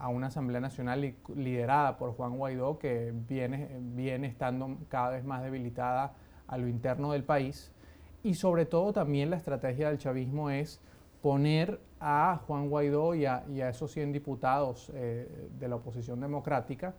[0.00, 5.44] a una Asamblea Nacional liderada por Juan Guaidó, que viene, viene estando cada vez más
[5.44, 6.14] debilitada
[6.48, 7.72] a lo interno del país
[8.26, 10.80] y sobre todo también la estrategia del chavismo es
[11.26, 16.94] poner a Juan Guaidó y a, esos 100 diputados eh, de la oposición democrática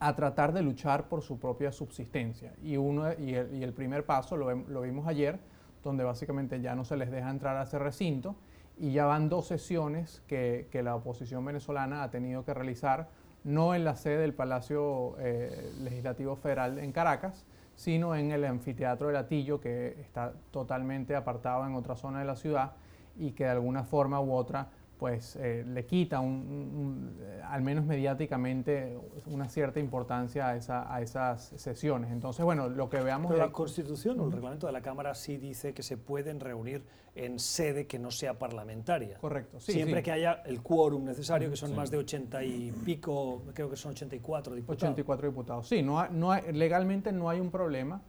[0.00, 2.52] a tratar de luchar por su propia subsistencia.
[2.64, 5.38] Y, uno, y, el, primer paso lo, vimos ayer,
[5.84, 8.34] donde básicamente ya no se les deja entrar a ese recinto
[8.76, 13.08] y ya van dos sesiones que, la oposición venezolana ha tenido que realizar,
[13.44, 19.06] no en la sede del Palacio eh, Legislativo Federal en Caracas, sino en el anfiteatro
[19.06, 22.72] de Latillo, que está totalmente apartado en otra zona de la ciudad
[23.16, 24.68] y que de alguna forma u otra
[25.02, 28.96] pues eh, le quita, un, al menos mediáticamente,
[29.26, 32.12] una cierta importancia a, esa, a, esas sesiones.
[32.12, 33.32] Entonces, bueno, lo que veamos...
[33.32, 36.84] Pero la Constitución o el reglamento de la Cámara sí dice que se pueden reunir
[37.16, 39.18] en sede que no sea parlamentaria.
[39.18, 39.72] Correcto, sí.
[39.72, 43.76] Siempre que haya el quórum necesario, que son más de 80 y pico, creo que
[43.76, 44.82] son 84 diputados.
[44.84, 48.00] 84 diputados, sí, no, no legalmente no hay un problema,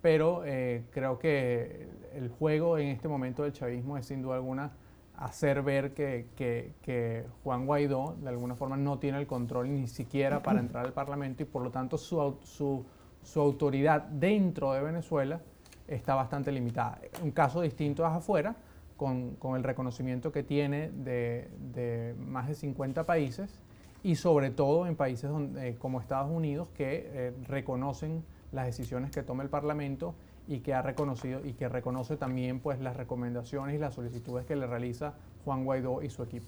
[0.00, 4.72] pero eh, creo que el juego en este momento del chavismo es sin duda alguna
[5.16, 10.60] hacer ver que, Juan Guaidó de alguna forma no tiene el control ni siquiera para
[10.60, 15.40] entrar al Parlamento y por lo tanto su, su, autoridad dentro de Venezuela
[15.86, 17.00] está bastante limitada.
[17.22, 18.56] Un caso distinto es afuera,
[18.96, 23.58] con, el reconocimiento que tiene de, más de 50 países
[24.02, 29.22] y sobre todo en países donde, como Estados Unidos que eh, reconocen las decisiones que
[29.22, 30.14] toma el Parlamento
[30.46, 34.56] y que ha reconocido y que reconoce también pues las recomendaciones y las solicitudes que
[34.56, 36.46] le realiza Juan Guaidó y su equipo.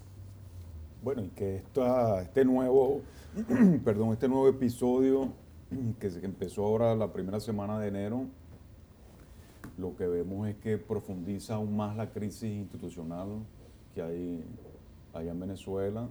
[1.02, 3.00] Bueno, y que esta, este nuevo,
[3.84, 5.32] perdón, este nuevo episodio
[6.00, 8.26] que empezó ahora la primera semana de enero,
[9.78, 13.28] lo que vemos es que profundiza aún más la crisis institucional
[13.94, 14.44] que hay
[15.12, 16.08] allá en Venezuela,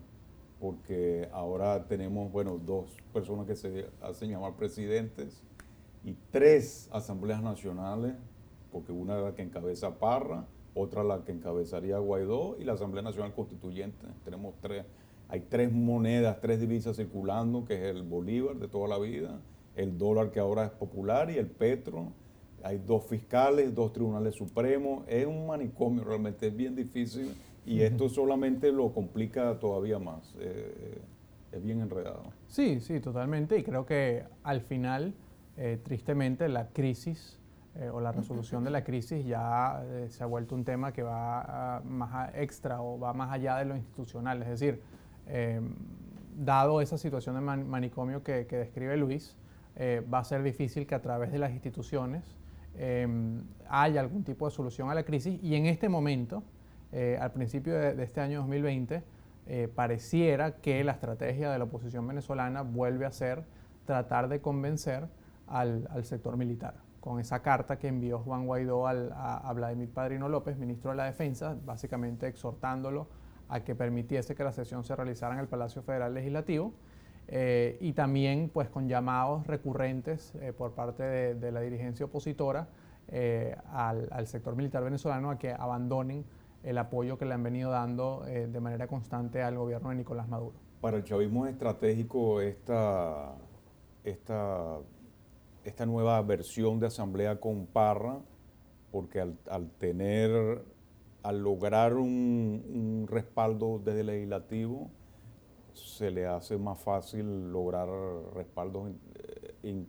[0.60, 5.42] porque ahora tenemos, bueno, dos personas que se hacen llamar presidentes,
[6.04, 8.14] y tres asambleas nacionales,
[8.72, 13.04] porque una es la que encabeza Parra, otra la que encabezaría Guaidó y la Asamblea
[13.04, 14.06] Nacional Constituyente.
[14.24, 14.86] Tenemos tres,
[15.28, 19.40] hay tres monedas, tres divisas circulando, que es el Bolívar de toda la vida,
[19.76, 22.14] el dólar que ahora es popular y el petro.
[22.64, 25.04] Hay dos fiscales, dos tribunales supremos.
[25.08, 27.34] Es un manicomio realmente, es bien difícil
[27.66, 30.36] y esto solamente lo complica todavía más.
[30.40, 31.02] Eh,
[31.52, 32.24] es bien enredado.
[32.48, 33.58] Sí, sí, totalmente.
[33.58, 35.14] Y creo que al final
[35.58, 37.38] eh, tristemente la crisis
[37.76, 41.04] eh, o la resolución de la crisis ya eh, se ha vuelto un tema que
[41.04, 44.42] va más extra o va más allá de lo institucional.
[44.44, 44.82] Es decir,
[45.28, 45.74] em,
[46.38, 49.36] dado esa situación de manicomio que, describe Luis,
[50.14, 52.24] va a ser difícil que a través de las instituciones
[52.78, 56.44] em, haya algún tipo de solución a la crisis y en este momento,
[57.20, 59.04] al principio de, de, este año 2020,
[59.76, 63.44] pareciera que la estrategia de la oposición venezolana vuelve a ser
[63.86, 65.08] tratar de convencer
[65.52, 66.76] al, sector militar.
[67.00, 71.58] Con esa carta que envió Juan Guaidó a, Vladimir Padrino López, ministro de la Defensa,
[71.66, 73.08] básicamente exhortándolo
[73.50, 76.74] a que permitiese que la sesión se realizara en el Palacio Federal Legislativo
[77.28, 82.68] eh, y también pues con llamados recurrentes eh, por parte de, la dirigencia opositora
[83.10, 86.24] eh, al, sector militar venezolano a que abandonen
[86.64, 90.54] el apoyo que le han venido dando de manera constante al gobierno de Nicolás Maduro.
[90.80, 93.34] Para el chavismo es estratégico esta,
[94.04, 94.78] esta,
[95.64, 98.20] esta nueva versión de asamblea con Parra,
[98.92, 100.64] porque al, tener,
[101.24, 104.90] al lograr un, un respaldo desde el legislativo,
[105.74, 107.88] se le hace más fácil lograr
[108.34, 108.92] respaldos
[109.64, 109.86] eh,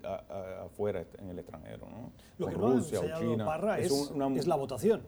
[0.65, 1.89] afuera, en el extranjero.
[1.89, 2.13] ¿no?
[2.39, 3.45] Lo que Rusia o China.
[3.45, 5.03] Parra es, la votación.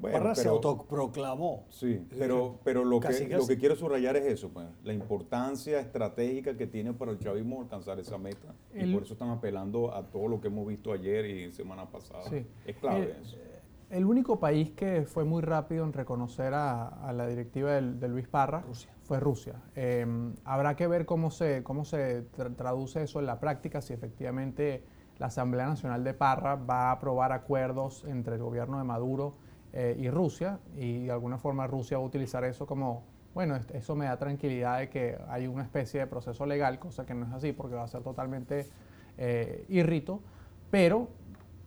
[0.00, 1.66] Parra se autoproclamó.
[1.70, 5.80] Sí, eh, pero, pero lo, que, lo que quiero subrayar es eso, pues, la importancia
[5.80, 8.54] estratégica que tiene para el chavismo alcanzar esa meta.
[8.74, 12.24] y por eso están apelando a todo lo que hemos visto ayer y semana pasada.
[12.66, 13.36] Es clave eso.
[13.90, 18.64] El único país que fue muy rápido en reconocer a, la directiva de, Luis Parra
[19.02, 19.54] fue Rusia.
[19.76, 22.22] Em, habrá que ver cómo se, cómo se
[22.56, 24.82] traduce eso en la práctica, si efectivamente
[25.18, 29.36] la Asamblea Nacional de Parra va a aprobar acuerdos entre el gobierno de Maduro
[29.76, 33.02] eh, y Rusia, y de alguna forma Rusia va a utilizar eso como,
[33.34, 37.12] bueno, eso me da tranquilidad de que hay una especie de proceso legal, cosa que
[37.12, 38.68] no es así porque va a ser totalmente
[39.18, 40.20] eh, irrito,
[40.70, 41.08] pero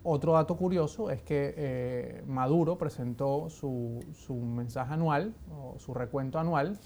[0.04, 4.00] otro dato curioso es que eh, Maduro presentó su,
[4.36, 6.80] mensaje anual, o su recuento anual,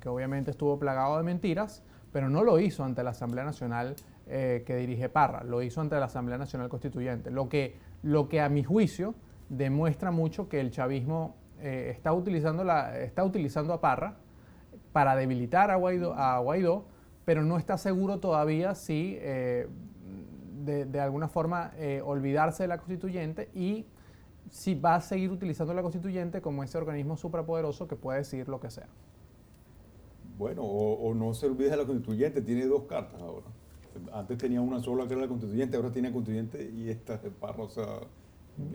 [0.00, 3.94] que obviamente estuvo plagado de mentiras, pero no lo hizo ante la Asamblea Nacional
[4.26, 8.48] que dirige Parra, lo hizo ante la Asamblea Nacional Constituyente, lo que, lo que a
[8.48, 9.14] mi juicio
[9.50, 14.14] demuestra mucho que el chavismo está, utilizando está utilizando a Parra
[14.92, 16.86] para debilitar a Guaidó, a Guaidó
[17.26, 19.18] pero no está seguro todavía si
[20.64, 23.86] de, alguna forma eh, olvidarse de la constituyente y
[24.50, 28.60] si va a seguir utilizando la constituyente como ese organismo suprapoderoso que puede decir lo
[28.60, 28.88] que sea.
[30.38, 33.46] Bueno, o, no se olvide de la constituyente, tiene dos cartas ahora.
[34.12, 37.64] Antes tenía una sola que era la constituyente, ahora tiene constituyente y esta es parra.
[37.64, 38.00] O sea,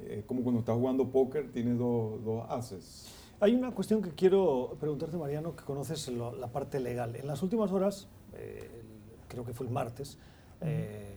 [0.10, 3.12] es como cuando estás jugando póker, tiene dos, dos haces.
[3.39, 7.15] Hay una cuestión que quiero preguntarte, Mariano, que conoces la parte legal.
[7.15, 8.84] En las últimas horas, eh,
[9.28, 10.17] creo que fue el martes,
[10.62, 11.15] eh,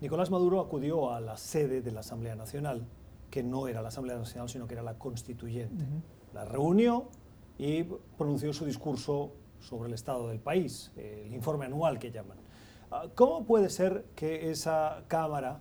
[0.00, 2.86] Nicolás Maduro acudió a la sede de la Asamblea Nacional,
[3.30, 5.84] que no era la Asamblea Nacional, sino que era la constituyente.
[6.34, 7.08] La reunió
[7.58, 7.84] y
[8.18, 12.36] pronunció su discurso sobre el estado del país, el informe anual que llaman.
[12.90, 15.60] Ah, ¿Cómo puede ser que esa Cámara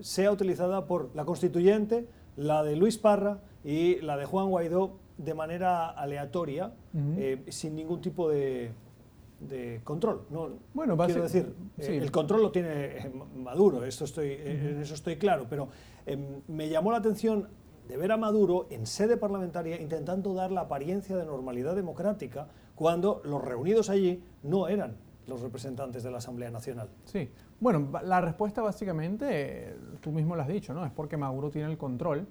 [0.00, 5.34] sea utilizada por la constituyente, la de Luis Parra y la de Juan Guaidó de
[5.34, 8.70] manera aleatoria, eh, sin ningún tipo de,
[9.40, 10.22] de control.
[10.30, 14.94] No, bueno, quiero decir, eh, el control lo tiene eh, Maduro, esto estoy, en eso
[14.94, 15.68] estoy claro, pero
[16.48, 17.48] me llamó la atención
[17.86, 23.20] de ver a Maduro en sede parlamentaria intentando dar la apariencia de normalidad democrática cuando
[23.24, 26.88] los reunidos allí no eran los representantes de la Asamblea Nacional.
[27.04, 27.28] Sí,
[27.60, 30.84] bueno, la respuesta básicamente, tú mismo lo has dicho, ¿no?
[30.84, 32.26] Es porque Maduro tiene el control.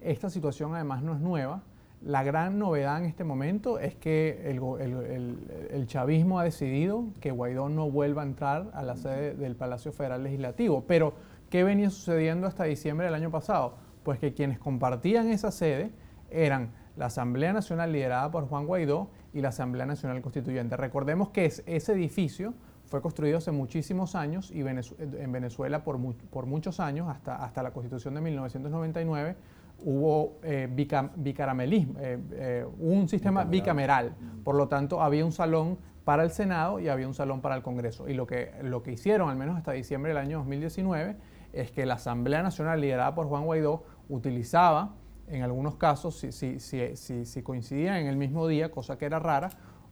[0.00, 1.62] Esta situación además no es nueva
[2.04, 7.90] la gran novedad en este momento es que el, chavismo ha decidido que Guaidó no
[7.90, 10.84] vuelva a entrar a la sede del Palacio Federal Legislativo.
[10.86, 11.14] Pero,
[11.48, 13.76] ¿qué venía sucediendo hasta diciembre del año pasado?
[14.02, 15.92] Pues que quienes compartían esa sede
[16.30, 20.76] eran la Asamblea Nacional liderada por Juan Guaidó y la Asamblea Nacional Constituyente.
[20.76, 22.52] Recordemos que ese edificio
[22.94, 25.98] fue construido hace muchísimos años y en Venezuela por,
[26.30, 29.34] por muchos años, hasta, hasta la Constitución de 1999,
[29.80, 30.68] hubo eh,
[31.16, 34.14] bicaramelismo, eh, eh, un sistema bicameral.
[34.44, 37.64] Por lo tanto, había un salón para el Senado y había un salón para el
[37.64, 38.08] Congreso.
[38.08, 41.16] Y lo que, lo que hicieron, al menos hasta diciembre del año 2019,
[41.52, 44.94] es que la Asamblea Nacional, liderada por Juan Guaidó, utilizaba,
[45.26, 49.18] en algunos casos, si, si, si, si coincidían en el mismo día, cosa que era
[49.18, 49.50] rara,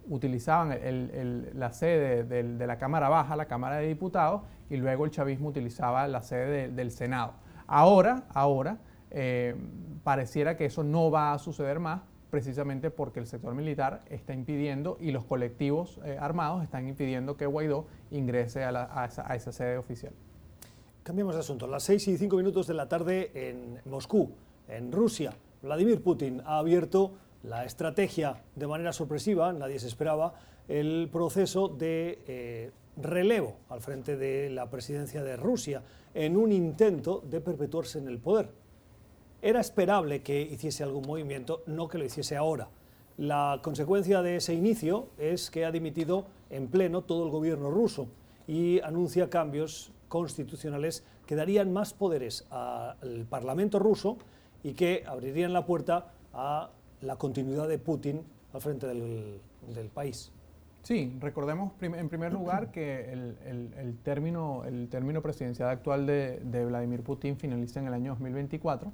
[0.09, 0.77] utilizaban
[1.55, 6.07] la sede de, la Cámara Baja, la Cámara de Diputados, y luego el chavismo utilizaba
[6.09, 7.35] la sede del Senado.
[7.67, 8.79] Ahora, ahora,
[9.11, 9.55] eh,
[10.03, 12.01] pareciera que eso no va a suceder más
[12.33, 17.45] precisamente porque el sector militar está impidiendo y los colectivos eh, armados están impidiendo que
[17.45, 20.15] Guaidó ingrese a, esa, sede oficial.
[21.03, 21.67] Cambiamos de asunto.
[21.67, 24.33] Las 6 y 5 minutos de la tarde en Moscú,
[24.67, 30.35] en Rusia, Vladimir Putin ha abierto la estrategia de manera sorpresiva, nadie se esperaba,
[30.69, 35.83] el proceso de eh, relevo al frente de la presidencia de Rusia
[36.15, 38.51] en un intento de perpetuarse en el poder.
[39.41, 42.69] Era esperable que hiciese algún movimiento, no que lo hiciese ahora.
[43.19, 48.07] La consecuencia de ese inicio es que ha dimitido en pleno todo el gobierno ruso
[48.47, 54.19] y anuncia cambios constitucionales que darían más poderes al Parlamento ruso
[54.63, 56.71] y que abrirían la puerta a
[57.03, 59.41] la continuidad de Putin al frente del,
[59.95, 60.33] país.
[60.83, 67.37] Sí, recordemos en primer lugar que el, término, el término presidencial actual de, Vladimir Putin
[67.37, 68.93] finaliza en el año 2024,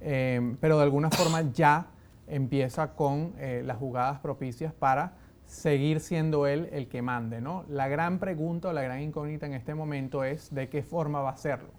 [0.00, 1.88] eh, pero de alguna forma ya
[2.26, 5.14] empieza con eh, las jugadas propicias para
[5.46, 7.40] seguir siendo él el que mande.
[7.40, 7.64] ¿no?
[7.68, 11.30] La gran pregunta o la gran incógnita en este momento es de qué forma va
[11.30, 11.70] a hacerlo.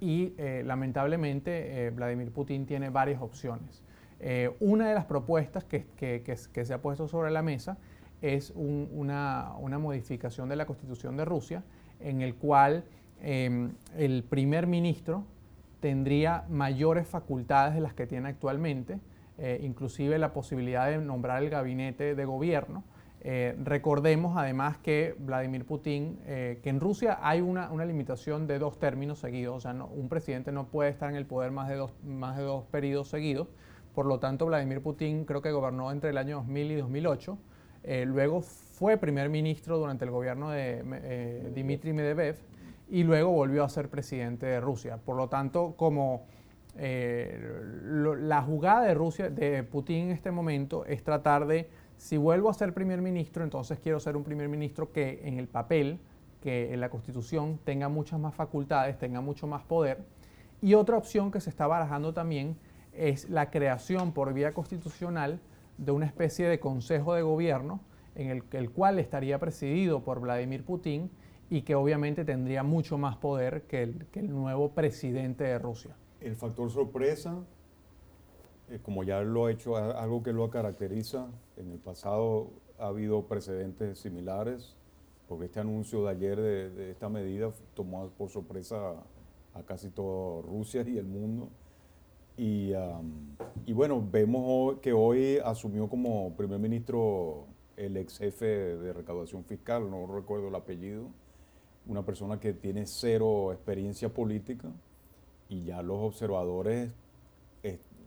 [0.00, 3.82] Y eh, lamentablemente Vladimir Putin tiene varias opciones.
[4.60, 6.22] Una de las propuestas que,
[6.64, 7.78] se ha puesto sobre la mesa
[8.22, 11.62] es una, modificación de la Constitución de Rusia
[12.00, 12.84] en el cual
[13.22, 15.24] em, el primer ministro
[15.80, 19.00] tendría mayores facultades de las que tiene actualmente,
[19.38, 22.84] eh, inclusive la posibilidad de nombrar el gabinete de gobierno.
[23.22, 28.78] Eh, recordemos además que Vladimir Putin, eh, que en Rusia hay una, limitación de dos
[28.78, 31.92] términos seguidos, o sea, un presidente no puede estar en el poder más de, dos,
[32.02, 33.48] más de dos periodos seguidos,
[33.94, 37.38] por lo tanto Vladimir Putin creo que gobernó entre el año 2000 y 2008,
[37.82, 42.36] eh, luego fue primer ministro durante el gobierno de eh, Dmitry Medvedev
[42.88, 44.98] y luego volvió a ser presidente de Rusia.
[44.98, 46.26] Por lo tanto, como
[46.76, 47.38] eh,
[48.20, 52.54] la jugada de Rusia, de Putin en este momento, es tratar de, si vuelvo a
[52.54, 55.98] ser primer ministro, entonces quiero ser un primer ministro que en el papel,
[56.42, 59.98] que en la Constitución tenga muchas más facultades, tenga mucho más poder.
[60.62, 62.56] Y otra opción que se está barajando también
[63.00, 65.40] es la creación por vía constitucional
[65.78, 67.80] de una especie de consejo de gobierno
[68.14, 71.10] en el, cual estaría presidido por Vladimir Putin
[71.48, 75.96] y que obviamente tendría mucho más poder que el, nuevo presidente de Rusia.
[76.20, 77.38] El factor sorpresa,
[78.68, 83.26] eh, como ya lo ha hecho, algo que lo caracteriza, en el pasado ha habido
[83.26, 84.76] precedentes similares,
[85.26, 88.90] porque este anuncio de ayer de, esta medida tomó por sorpresa
[89.54, 91.48] a, a casi toda Rusia y el mundo.
[92.42, 92.72] Y,
[93.74, 97.44] bueno, vemos que hoy asumió como primer ministro
[97.76, 101.08] el ex jefe de recaudación fiscal, no recuerdo el apellido,
[101.86, 104.70] una persona que tiene cero experiencia política
[105.50, 106.90] y ya los observadores,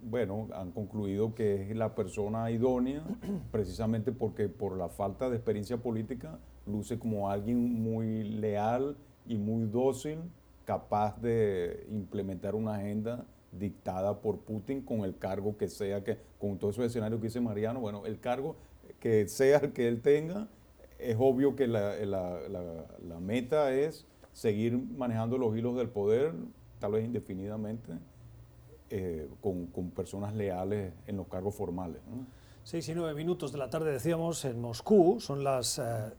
[0.01, 3.03] bueno, han concluido que es la persona idónea
[3.51, 9.65] precisamente porque por la falta de experiencia política luce como alguien muy leal y muy
[9.65, 10.17] dócil,
[10.65, 16.57] capaz de implementar una agenda dictada por Putin con el cargo que sea, que con
[16.57, 18.55] todo ese escenario que dice Mariano, bueno, el cargo
[18.99, 20.47] que sea el que él tenga,
[20.97, 21.95] es obvio que la,
[23.19, 26.33] meta es seguir manejando los hilos del poder,
[26.79, 27.93] tal vez indefinidamente,
[28.89, 32.01] eh, con, personas leales en los cargos formales.
[32.63, 36.13] Seis y nueve minutos de la tarde, decíamos, en Moscú, son las eh,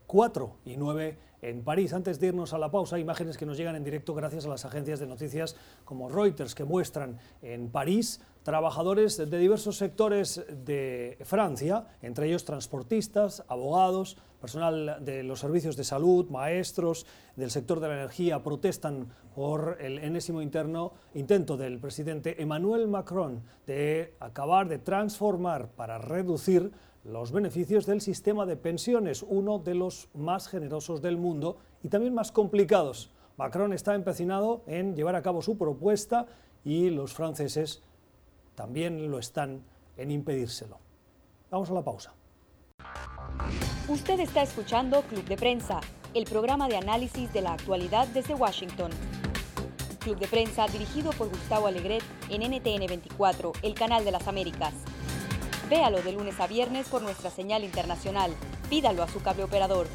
[0.65, 1.93] y nueve en París.
[1.93, 4.65] Antes de irnos a la pausa, imágenes que nos llegan en directo gracias a las
[4.65, 11.87] agencias de noticias como Reuters, que muestran en París trabajadores de diversos sectores de Francia,
[12.03, 17.95] entre ellos transportistas, abogados, personal de los servicios de salud, maestros del sector de la
[17.95, 25.69] energía, protestan por el enésimo interno, intento del presidente Emmanuel Macron de acabar de transformar
[25.69, 26.71] para reducir
[27.05, 32.15] los beneficios del sistema de pensiones, uno de los más generosos del mundo y también
[32.15, 33.11] más complicados.
[33.37, 36.25] Macron está empecinado en llevar a cabo su propuesta
[36.63, 37.83] y los franceses
[38.55, 39.61] también lo están
[39.97, 40.79] en impedírselo.
[41.51, 42.13] Vamos a la pausa.
[43.87, 45.81] Usted está escuchando Club de Prensa,
[46.15, 48.91] el programa de análisis de la actualidad desde Washington.
[49.99, 54.73] Club de Prensa dirigido por Gustavo Alegret en NTN 24, el canal de las Américas.
[55.69, 58.31] Véalo de lunes a viernes por nuestra señal internacional.
[58.69, 59.87] Pídalo a su cable operador.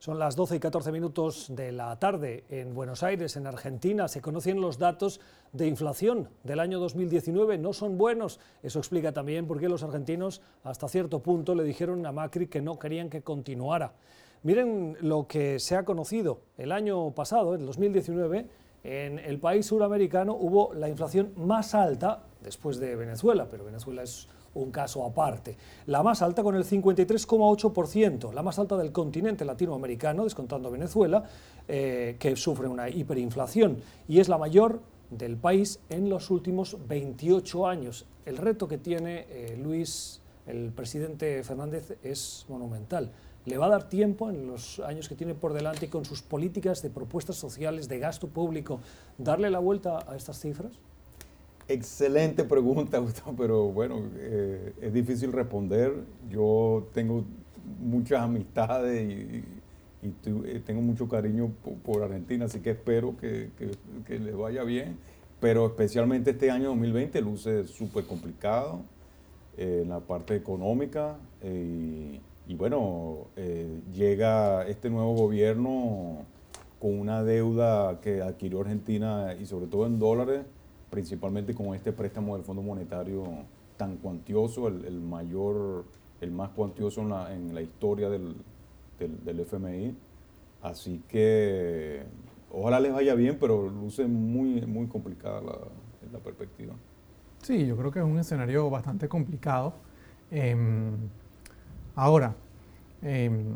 [0.00, 4.08] Son las 12 y 14 minutos de la tarde en Buenos Aires, en Argentina.
[4.08, 5.20] Se conocen los datos
[5.52, 7.58] de inflación del año 2019.
[7.58, 8.40] No son buenos.
[8.62, 12.60] Eso explica también por qué los argentinos hasta cierto punto le dijeron a Macri que
[12.60, 13.92] no querían que continuara.
[14.42, 18.46] Miren lo que se ha conocido el año pasado, en 2019,
[18.82, 24.28] en el país suramericano hubo la inflación más alta después de Venezuela, pero Venezuela es
[24.54, 25.56] un caso aparte.
[25.86, 31.24] La más alta con el 53,8%, la más alta del continente latinoamericano, descontando Venezuela,
[31.66, 37.66] eh, que sufre una hiperinflación y es la mayor del país en los últimos 28
[37.66, 38.06] años.
[38.26, 43.10] El reto que tiene eh, Luis, el presidente Fernández, es monumental.
[43.46, 46.22] ¿Le va a dar tiempo en los años que tiene por delante y con sus
[46.22, 48.80] políticas de propuestas sociales, de gasto público,
[49.18, 50.72] darle la vuelta a estas cifras?
[51.68, 55.94] Excelente pregunta, Gustavo, pero bueno, eh, es difícil responder.
[56.30, 57.24] Yo tengo
[57.80, 59.44] muchas amistades y,
[60.26, 61.50] eh, tengo mucho cariño
[61.82, 63.48] por, Argentina, así que espero que,
[64.08, 64.98] les vaya bien,
[65.40, 68.82] pero especialmente este año 2020 luce súper complicado.
[69.56, 71.16] eh, en la parte económica.
[71.40, 73.28] Eh, y bueno,
[73.92, 76.26] llega este nuevo gobierno
[76.78, 80.44] con una deuda que adquirió Argentina y sobre todo en dólares,
[80.94, 83.24] principalmente con este préstamo del Fondo Monetario
[83.76, 85.84] tan cuantioso, el, mayor,
[86.20, 87.00] el más cuantioso
[87.32, 88.36] en la, historia del,
[89.00, 89.92] del, FMI.
[90.62, 92.04] Así que
[92.52, 95.58] ojalá les vaya bien, pero luce muy, muy complicada la,
[96.12, 96.74] la perspectiva.
[97.42, 99.74] Sí, yo creo que es un escenario bastante complicado.
[100.30, 100.92] Em,
[101.96, 102.36] ahora,
[103.02, 103.46] em,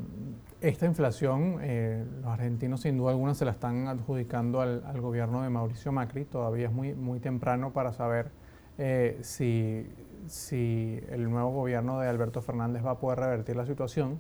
[0.61, 5.51] esta inflación, eh, los argentinos sin duda alguna se la están adjudicando al, gobierno de
[5.51, 6.25] Mauricio Macri.
[6.25, 8.31] Todavía es muy, muy temprano para saber
[8.77, 9.87] eh, si,
[10.27, 14.19] si, el nuevo gobierno de Alberto Fernández va a poder revertir la situación.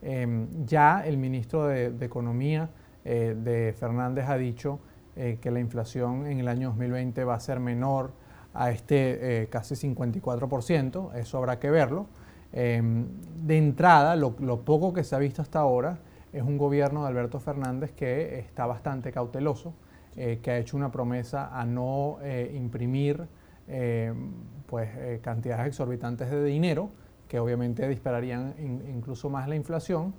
[0.00, 2.70] Em, ya el ministro de, Economía
[3.04, 4.80] eh, de Fernández ha dicho
[5.14, 8.10] que la inflación en el año 2020 va a ser menor
[8.52, 12.08] a este casi 54%, eso habrá que verlo.
[12.56, 13.06] Em,
[13.44, 14.30] de entrada, lo,
[14.64, 15.98] poco que se ha visto hasta ahora
[16.32, 19.74] es un gobierno de Alberto Fernández que está bastante cauteloso,
[20.16, 23.26] eh, que ha hecho una promesa a no eh, imprimir
[23.66, 24.30] em,
[24.66, 24.88] pues,
[25.20, 26.90] cantidades exorbitantes de dinero,
[27.28, 30.14] que obviamente dispararían incluso más la inflación,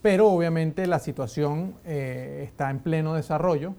[0.00, 3.74] pero obviamente la situación está en pleno desarrollo,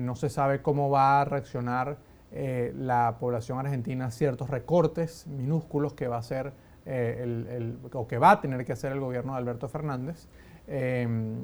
[0.00, 1.96] no se sabe cómo va a reaccionar
[2.34, 6.54] eh, la población argentina ciertos recortes minúsculos que va a hacer
[6.86, 10.28] eh, o que va a tener que hacer el gobierno de Alberto Fernández.
[10.66, 11.36] Em,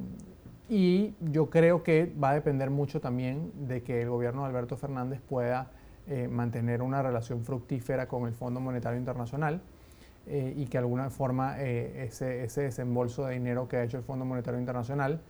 [0.69, 4.77] y yo creo que va a depender mucho también de que el gobierno de Alberto
[4.77, 5.71] Fernández pueda
[6.07, 9.61] eh, mantener una relación fructífera con el Fondo Monetario Internacional
[10.31, 14.27] y que de alguna forma ese, ese, desembolso de dinero que ha hecho el Fondo
[14.27, 15.23] Monetario Internacional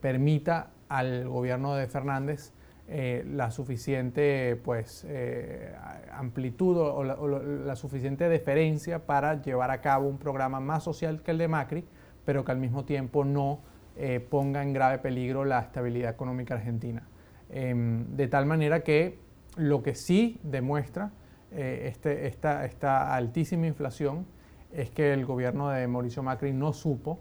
[0.00, 2.52] permita al gobierno de Fernández
[2.94, 5.74] eh, la suficiente pues, eh,
[6.12, 11.38] amplitud o, la, suficiente deferencia para llevar a cabo un programa más social que el
[11.38, 11.86] de Macri,
[12.26, 13.60] pero que al mismo tiempo no
[13.96, 17.02] eh, ponga en grave peligro la estabilidad económica argentina.
[17.48, 19.18] Em, de tal manera que
[19.56, 21.12] lo que sí demuestra
[21.50, 24.26] este, esta, esta, altísima inflación
[24.70, 27.20] es que el gobierno de Mauricio Macri no supo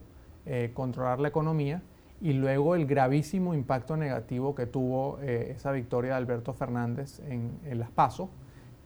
[0.73, 1.81] controlar la economía
[2.21, 7.59] y luego el gravísimo impacto negativo que tuvo eh, esa victoria de Alberto Fernández en,
[7.79, 8.29] Las Paso,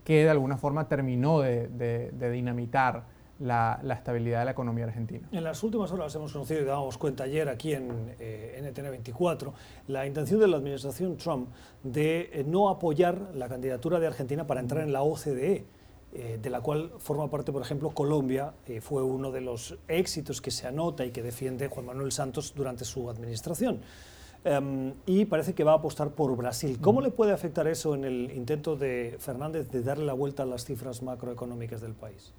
[0.05, 3.03] que de alguna forma terminó de, dinamitar
[3.39, 5.27] la, estabilidad de la economía argentina.
[5.33, 9.53] En las últimas horas hemos conocido y dábamos cuenta ayer aquí en eh, NTN 24
[9.89, 11.49] la intención de la administración Trump
[11.83, 15.65] de eh, no apoyar la candidatura de Argentina para entrar en la OCDE.
[16.18, 20.39] Eh, de la cual forma parte, por ejemplo, Colombia, eh, fue uno de los éxitos
[20.39, 23.82] que se anota y que defiende Juan Manuel Santos durante su administración.
[24.45, 26.78] Em, y parece que va a apostar por Brasil.
[26.80, 30.45] ¿Cómo le puede afectar eso en el intento de Fernández de darle la vuelta a
[30.45, 32.32] las cifras macroeconómicas del país?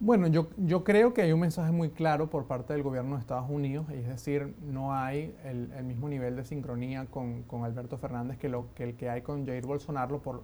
[0.00, 3.20] Bueno, yo, yo creo que hay un mensaje muy claro por parte del gobierno de
[3.22, 8.36] Estados Unidos, es decir, no hay el, mismo nivel de sincronía con, con, Alberto Fernández
[8.38, 10.42] que, lo, que el que hay con Jair Bolsonaro por,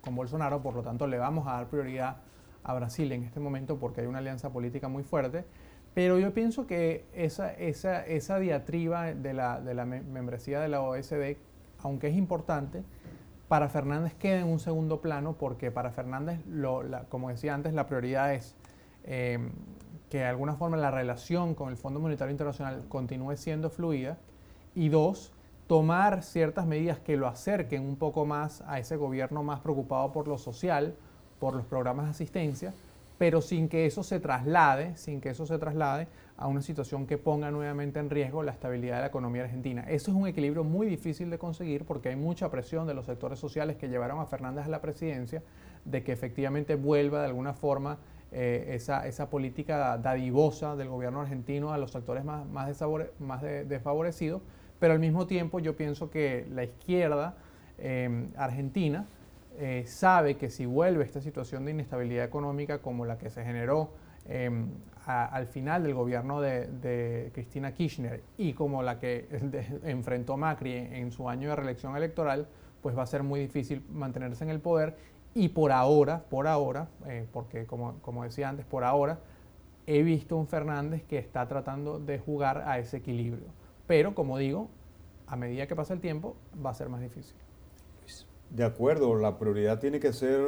[0.00, 2.16] con Bolsonaro, por lo tanto le vamos a dar prioridad
[2.62, 5.44] a Brasil en este momento porque hay una alianza política muy fuerte.
[5.94, 11.36] Pero yo pienso que esa, esa, esa diatriba de la, la membresía de la OSD,
[11.82, 12.84] aunque es importante,
[13.48, 17.88] para Fernández queda en un segundo plano porque para Fernández, lo, como decía antes, la
[17.88, 18.54] prioridad es
[19.02, 19.50] em,
[20.08, 24.18] que de alguna forma la relación con el Fondo Monetario Internacional continúe siendo fluida
[24.76, 25.32] y dos,
[25.70, 30.26] tomar ciertas medidas que lo acerquen un poco más a ese gobierno más preocupado por
[30.26, 30.96] lo social,
[31.38, 32.74] por los programas de asistencia,
[33.18, 37.18] pero sin que eso se traslade, sin que eso se traslade a una situación que
[37.18, 39.84] ponga nuevamente en riesgo la estabilidad de la economía argentina.
[39.88, 43.38] Eso es un equilibrio muy difícil de conseguir porque hay mucha presión de los sectores
[43.38, 45.40] sociales que llevaron a Fernández a la presidencia
[45.84, 47.98] de que efectivamente vuelva de alguna forma
[48.32, 54.42] eh, esa, esa, política dadivosa del gobierno argentino a los sectores más, más, desfavorecidos
[54.80, 57.36] pero al mismo tiempo yo pienso que la izquierda
[57.78, 59.06] em, argentina
[59.58, 63.92] eh, sabe que si vuelve esta situación de inestabilidad económica como la que se generó
[64.26, 64.68] em,
[65.06, 69.28] al final del gobierno de, Cristina Kirchner y como la que
[69.84, 72.46] enfrentó Macri en, su año de reelección electoral,
[72.80, 74.96] pues va a ser muy difícil mantenerse en el poder
[75.34, 79.18] y por ahora, por ahora, eh, porque como, como decía antes, por ahora
[79.86, 83.59] he visto un Fernández que está tratando de jugar a ese equilibrio.
[83.90, 84.68] Pero, como digo,
[85.26, 87.34] a medida que pasa el tiempo, va a ser más difícil.
[88.50, 90.40] De acuerdo, la prioridad tiene que ser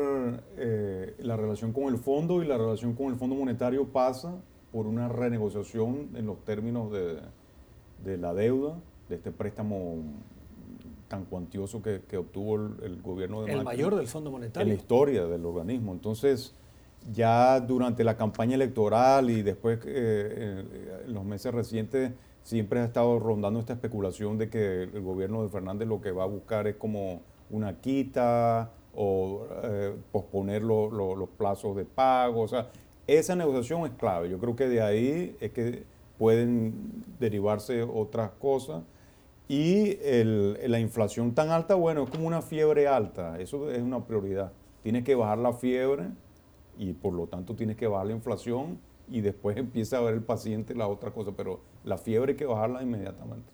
[0.56, 4.36] eh, la relación con el fondo y la relación con el Fondo Monetario pasa
[4.70, 8.78] por una renegociación en los términos de, la deuda,
[9.08, 9.96] de este préstamo
[11.08, 14.70] tan cuantioso que, obtuvo el, gobierno de El mayor del Fondo Monetario.
[14.70, 15.90] En la historia del organismo.
[15.90, 16.54] Entonces,
[17.12, 20.64] ya durante la campaña electoral y después eh,
[21.06, 22.12] en los meses recientes
[22.42, 26.24] siempre ha estado rondando esta especulación de que el gobierno de Fernández lo que va
[26.24, 32.42] a buscar es como una quita o eh, posponer los plazos de pago.
[32.42, 32.68] O sea,
[33.06, 34.28] esa negociación es clave.
[34.28, 35.84] Yo creo que de ahí es que
[36.18, 38.82] pueden derivarse otras cosas.
[39.48, 39.98] Y
[40.66, 43.38] la inflación tan alta, bueno, es como una fiebre alta.
[43.38, 44.52] Eso es una prioridad.
[44.82, 46.08] Tienes que bajar la fiebre
[46.78, 48.78] y por lo tanto tienes que bajar la inflación
[49.10, 52.46] y después empieza a ver el paciente la otra cosa, pero la fiebre hay que
[52.46, 53.52] bajarla inmediatamente.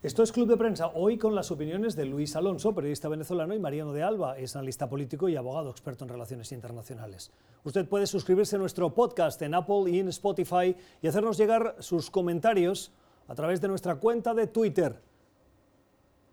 [0.00, 3.58] Esto es Club de Prensa, hoy con las opiniones de Luis Alonso, periodista venezolano, y
[3.58, 7.32] Mariano de Alba, es analista político y abogado experto en relaciones internacionales.
[7.64, 12.12] Usted puede suscribirse a nuestro podcast en Apple y en Spotify y hacernos llegar sus
[12.12, 12.92] comentarios
[13.26, 15.00] a través de nuestra cuenta de Twitter,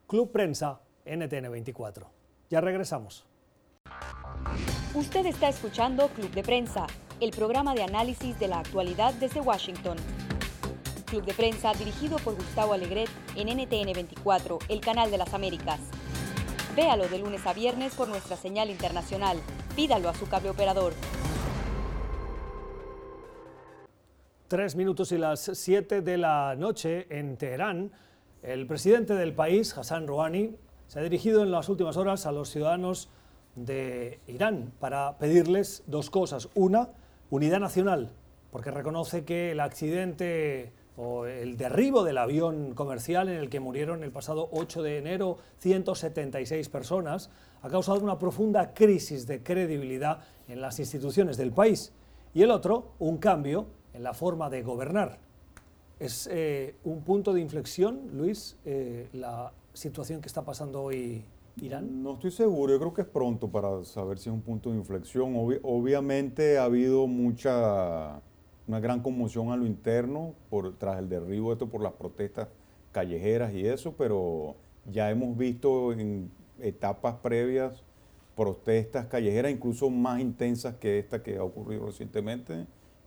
[0.05, 2.05] Club Prensa NTN24.
[2.51, 3.25] Ya regresamos.
[4.93, 6.86] Usted está escuchando Club de Prensa,
[7.19, 9.97] el programa de análisis de la actualidad desde Washington.
[11.06, 15.80] Club de Prensa dirigido por Gustavo Alegret en NTN 24, el canal de las Américas.
[16.76, 19.38] Véalo de lunes a viernes por nuestra señal internacional.
[19.76, 20.93] Pídalo a su cable operador.
[24.47, 27.91] Tres minutos y las siete de la noche en Teherán,
[28.43, 30.56] el presidente del país, Hassan Rouhani,
[30.88, 33.10] se ha dirigido en las últimas horas a los ciudadanos
[33.56, 36.49] de Irán para pedirles dos cosas.
[36.56, 36.89] Una,
[37.30, 38.12] unidad nacional,
[38.51, 44.03] porque reconoce que el accidente o el derribo del avión comercial en el que murieron
[44.03, 47.29] el pasado 8 de enero 176 personas
[47.61, 51.91] ha causado una profunda crisis de credibilidad en las instituciones del país.
[52.33, 55.17] Y el otro, un cambio en la forma de gobernar.
[55.99, 61.23] ¿Es eh, un punto de inflexión, Luis, eh, la situación que está pasando hoy
[61.61, 62.03] Irán?
[62.03, 64.77] No estoy seguro, yo creo que es pronto para saber si es un punto de
[64.77, 65.33] inflexión.
[65.63, 68.21] obviamente ha habido mucha
[68.68, 72.47] una gran conmoción a lo interno por, tras el derribo de esto por las protestas
[72.91, 74.55] callejeras y eso, pero
[74.91, 77.84] ya hemos visto en etapas previas
[78.36, 82.66] protestas callejeras incluso más intensas que esta que ha ocurrido recientemente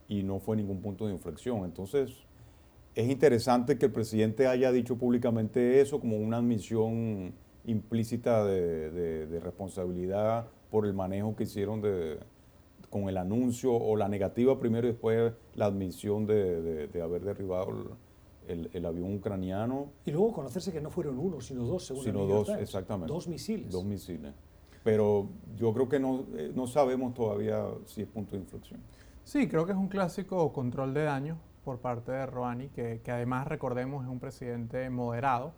[0.08, 1.64] y no fue ningún punto de inflexión.
[1.64, 2.24] Entonces,
[2.94, 7.34] es interesante que el presidente haya dicho públicamente eso como una admisión
[7.66, 12.18] implícita de responsabilidad por el manejo que hicieron de,
[12.90, 17.96] con el anuncio o la negativa primero y después la admisión de, haber derribado
[18.46, 19.92] el, avión ucraniano.
[20.04, 23.12] Y luego conocerse que no fueron uno, sino dos, según Sino dos, exactamente.
[23.12, 23.70] Dos misiles.
[23.70, 24.32] Dos misiles.
[24.84, 28.80] Pero yo creo que no, eh, no sabemos todavía si es punto de inflexión.
[29.24, 33.10] Sí, creo que es un clásico control de daño por parte de Rouhani, que, que
[33.10, 35.52] además recordemos es un presidente moderado.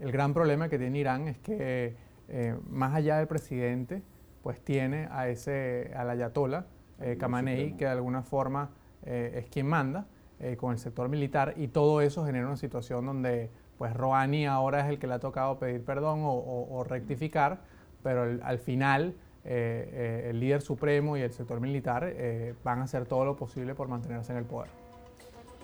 [0.00, 1.94] El gran problema que tiene Irán es que
[2.28, 4.02] eh, más allá del presidente,
[4.42, 6.64] pues tiene a ese, al ayatollah
[7.00, 8.70] eh, Khamenei, que de alguna forma
[9.04, 10.06] eh, es quien manda
[10.40, 14.80] eh, con el sector militar, y todo eso genera una situación donde pues Rouhani ahora
[14.80, 17.60] es el que le ha tocado pedir perdón o, rectificar,
[18.02, 22.14] pero al final el líder supremo y el sector militar
[22.62, 24.81] van a hacer todo lo posible por mantenerse en el poder.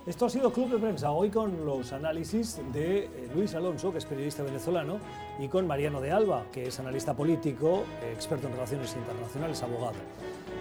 [0.09, 3.99] Esto ha sido Club de Prensa, hoy con los análisis de eh, Luis Alonso, que
[3.99, 5.01] es periodista venezolano,
[5.39, 9.97] y con Mariano de Alba, que es analista político, experto en relaciones internacionales, abogado.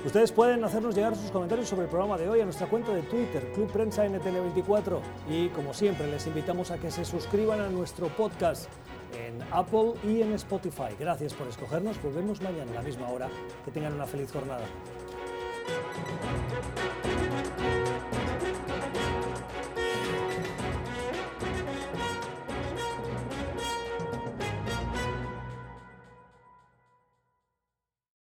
[0.05, 3.03] Ustedes pueden hacernos llegar sus comentarios sobre el programa de hoy a nuestra cuenta de
[3.03, 8.09] Twitter, Club Prensa NTN24, y como siempre les invitamos a que se suscriban a nuestro
[8.09, 8.69] podcast
[9.13, 10.93] en Apple y en Spotify.
[10.99, 13.29] Gracias por escogernos, volvemos mañana a la misma hora.
[13.63, 14.65] Que tengan una feliz jornada.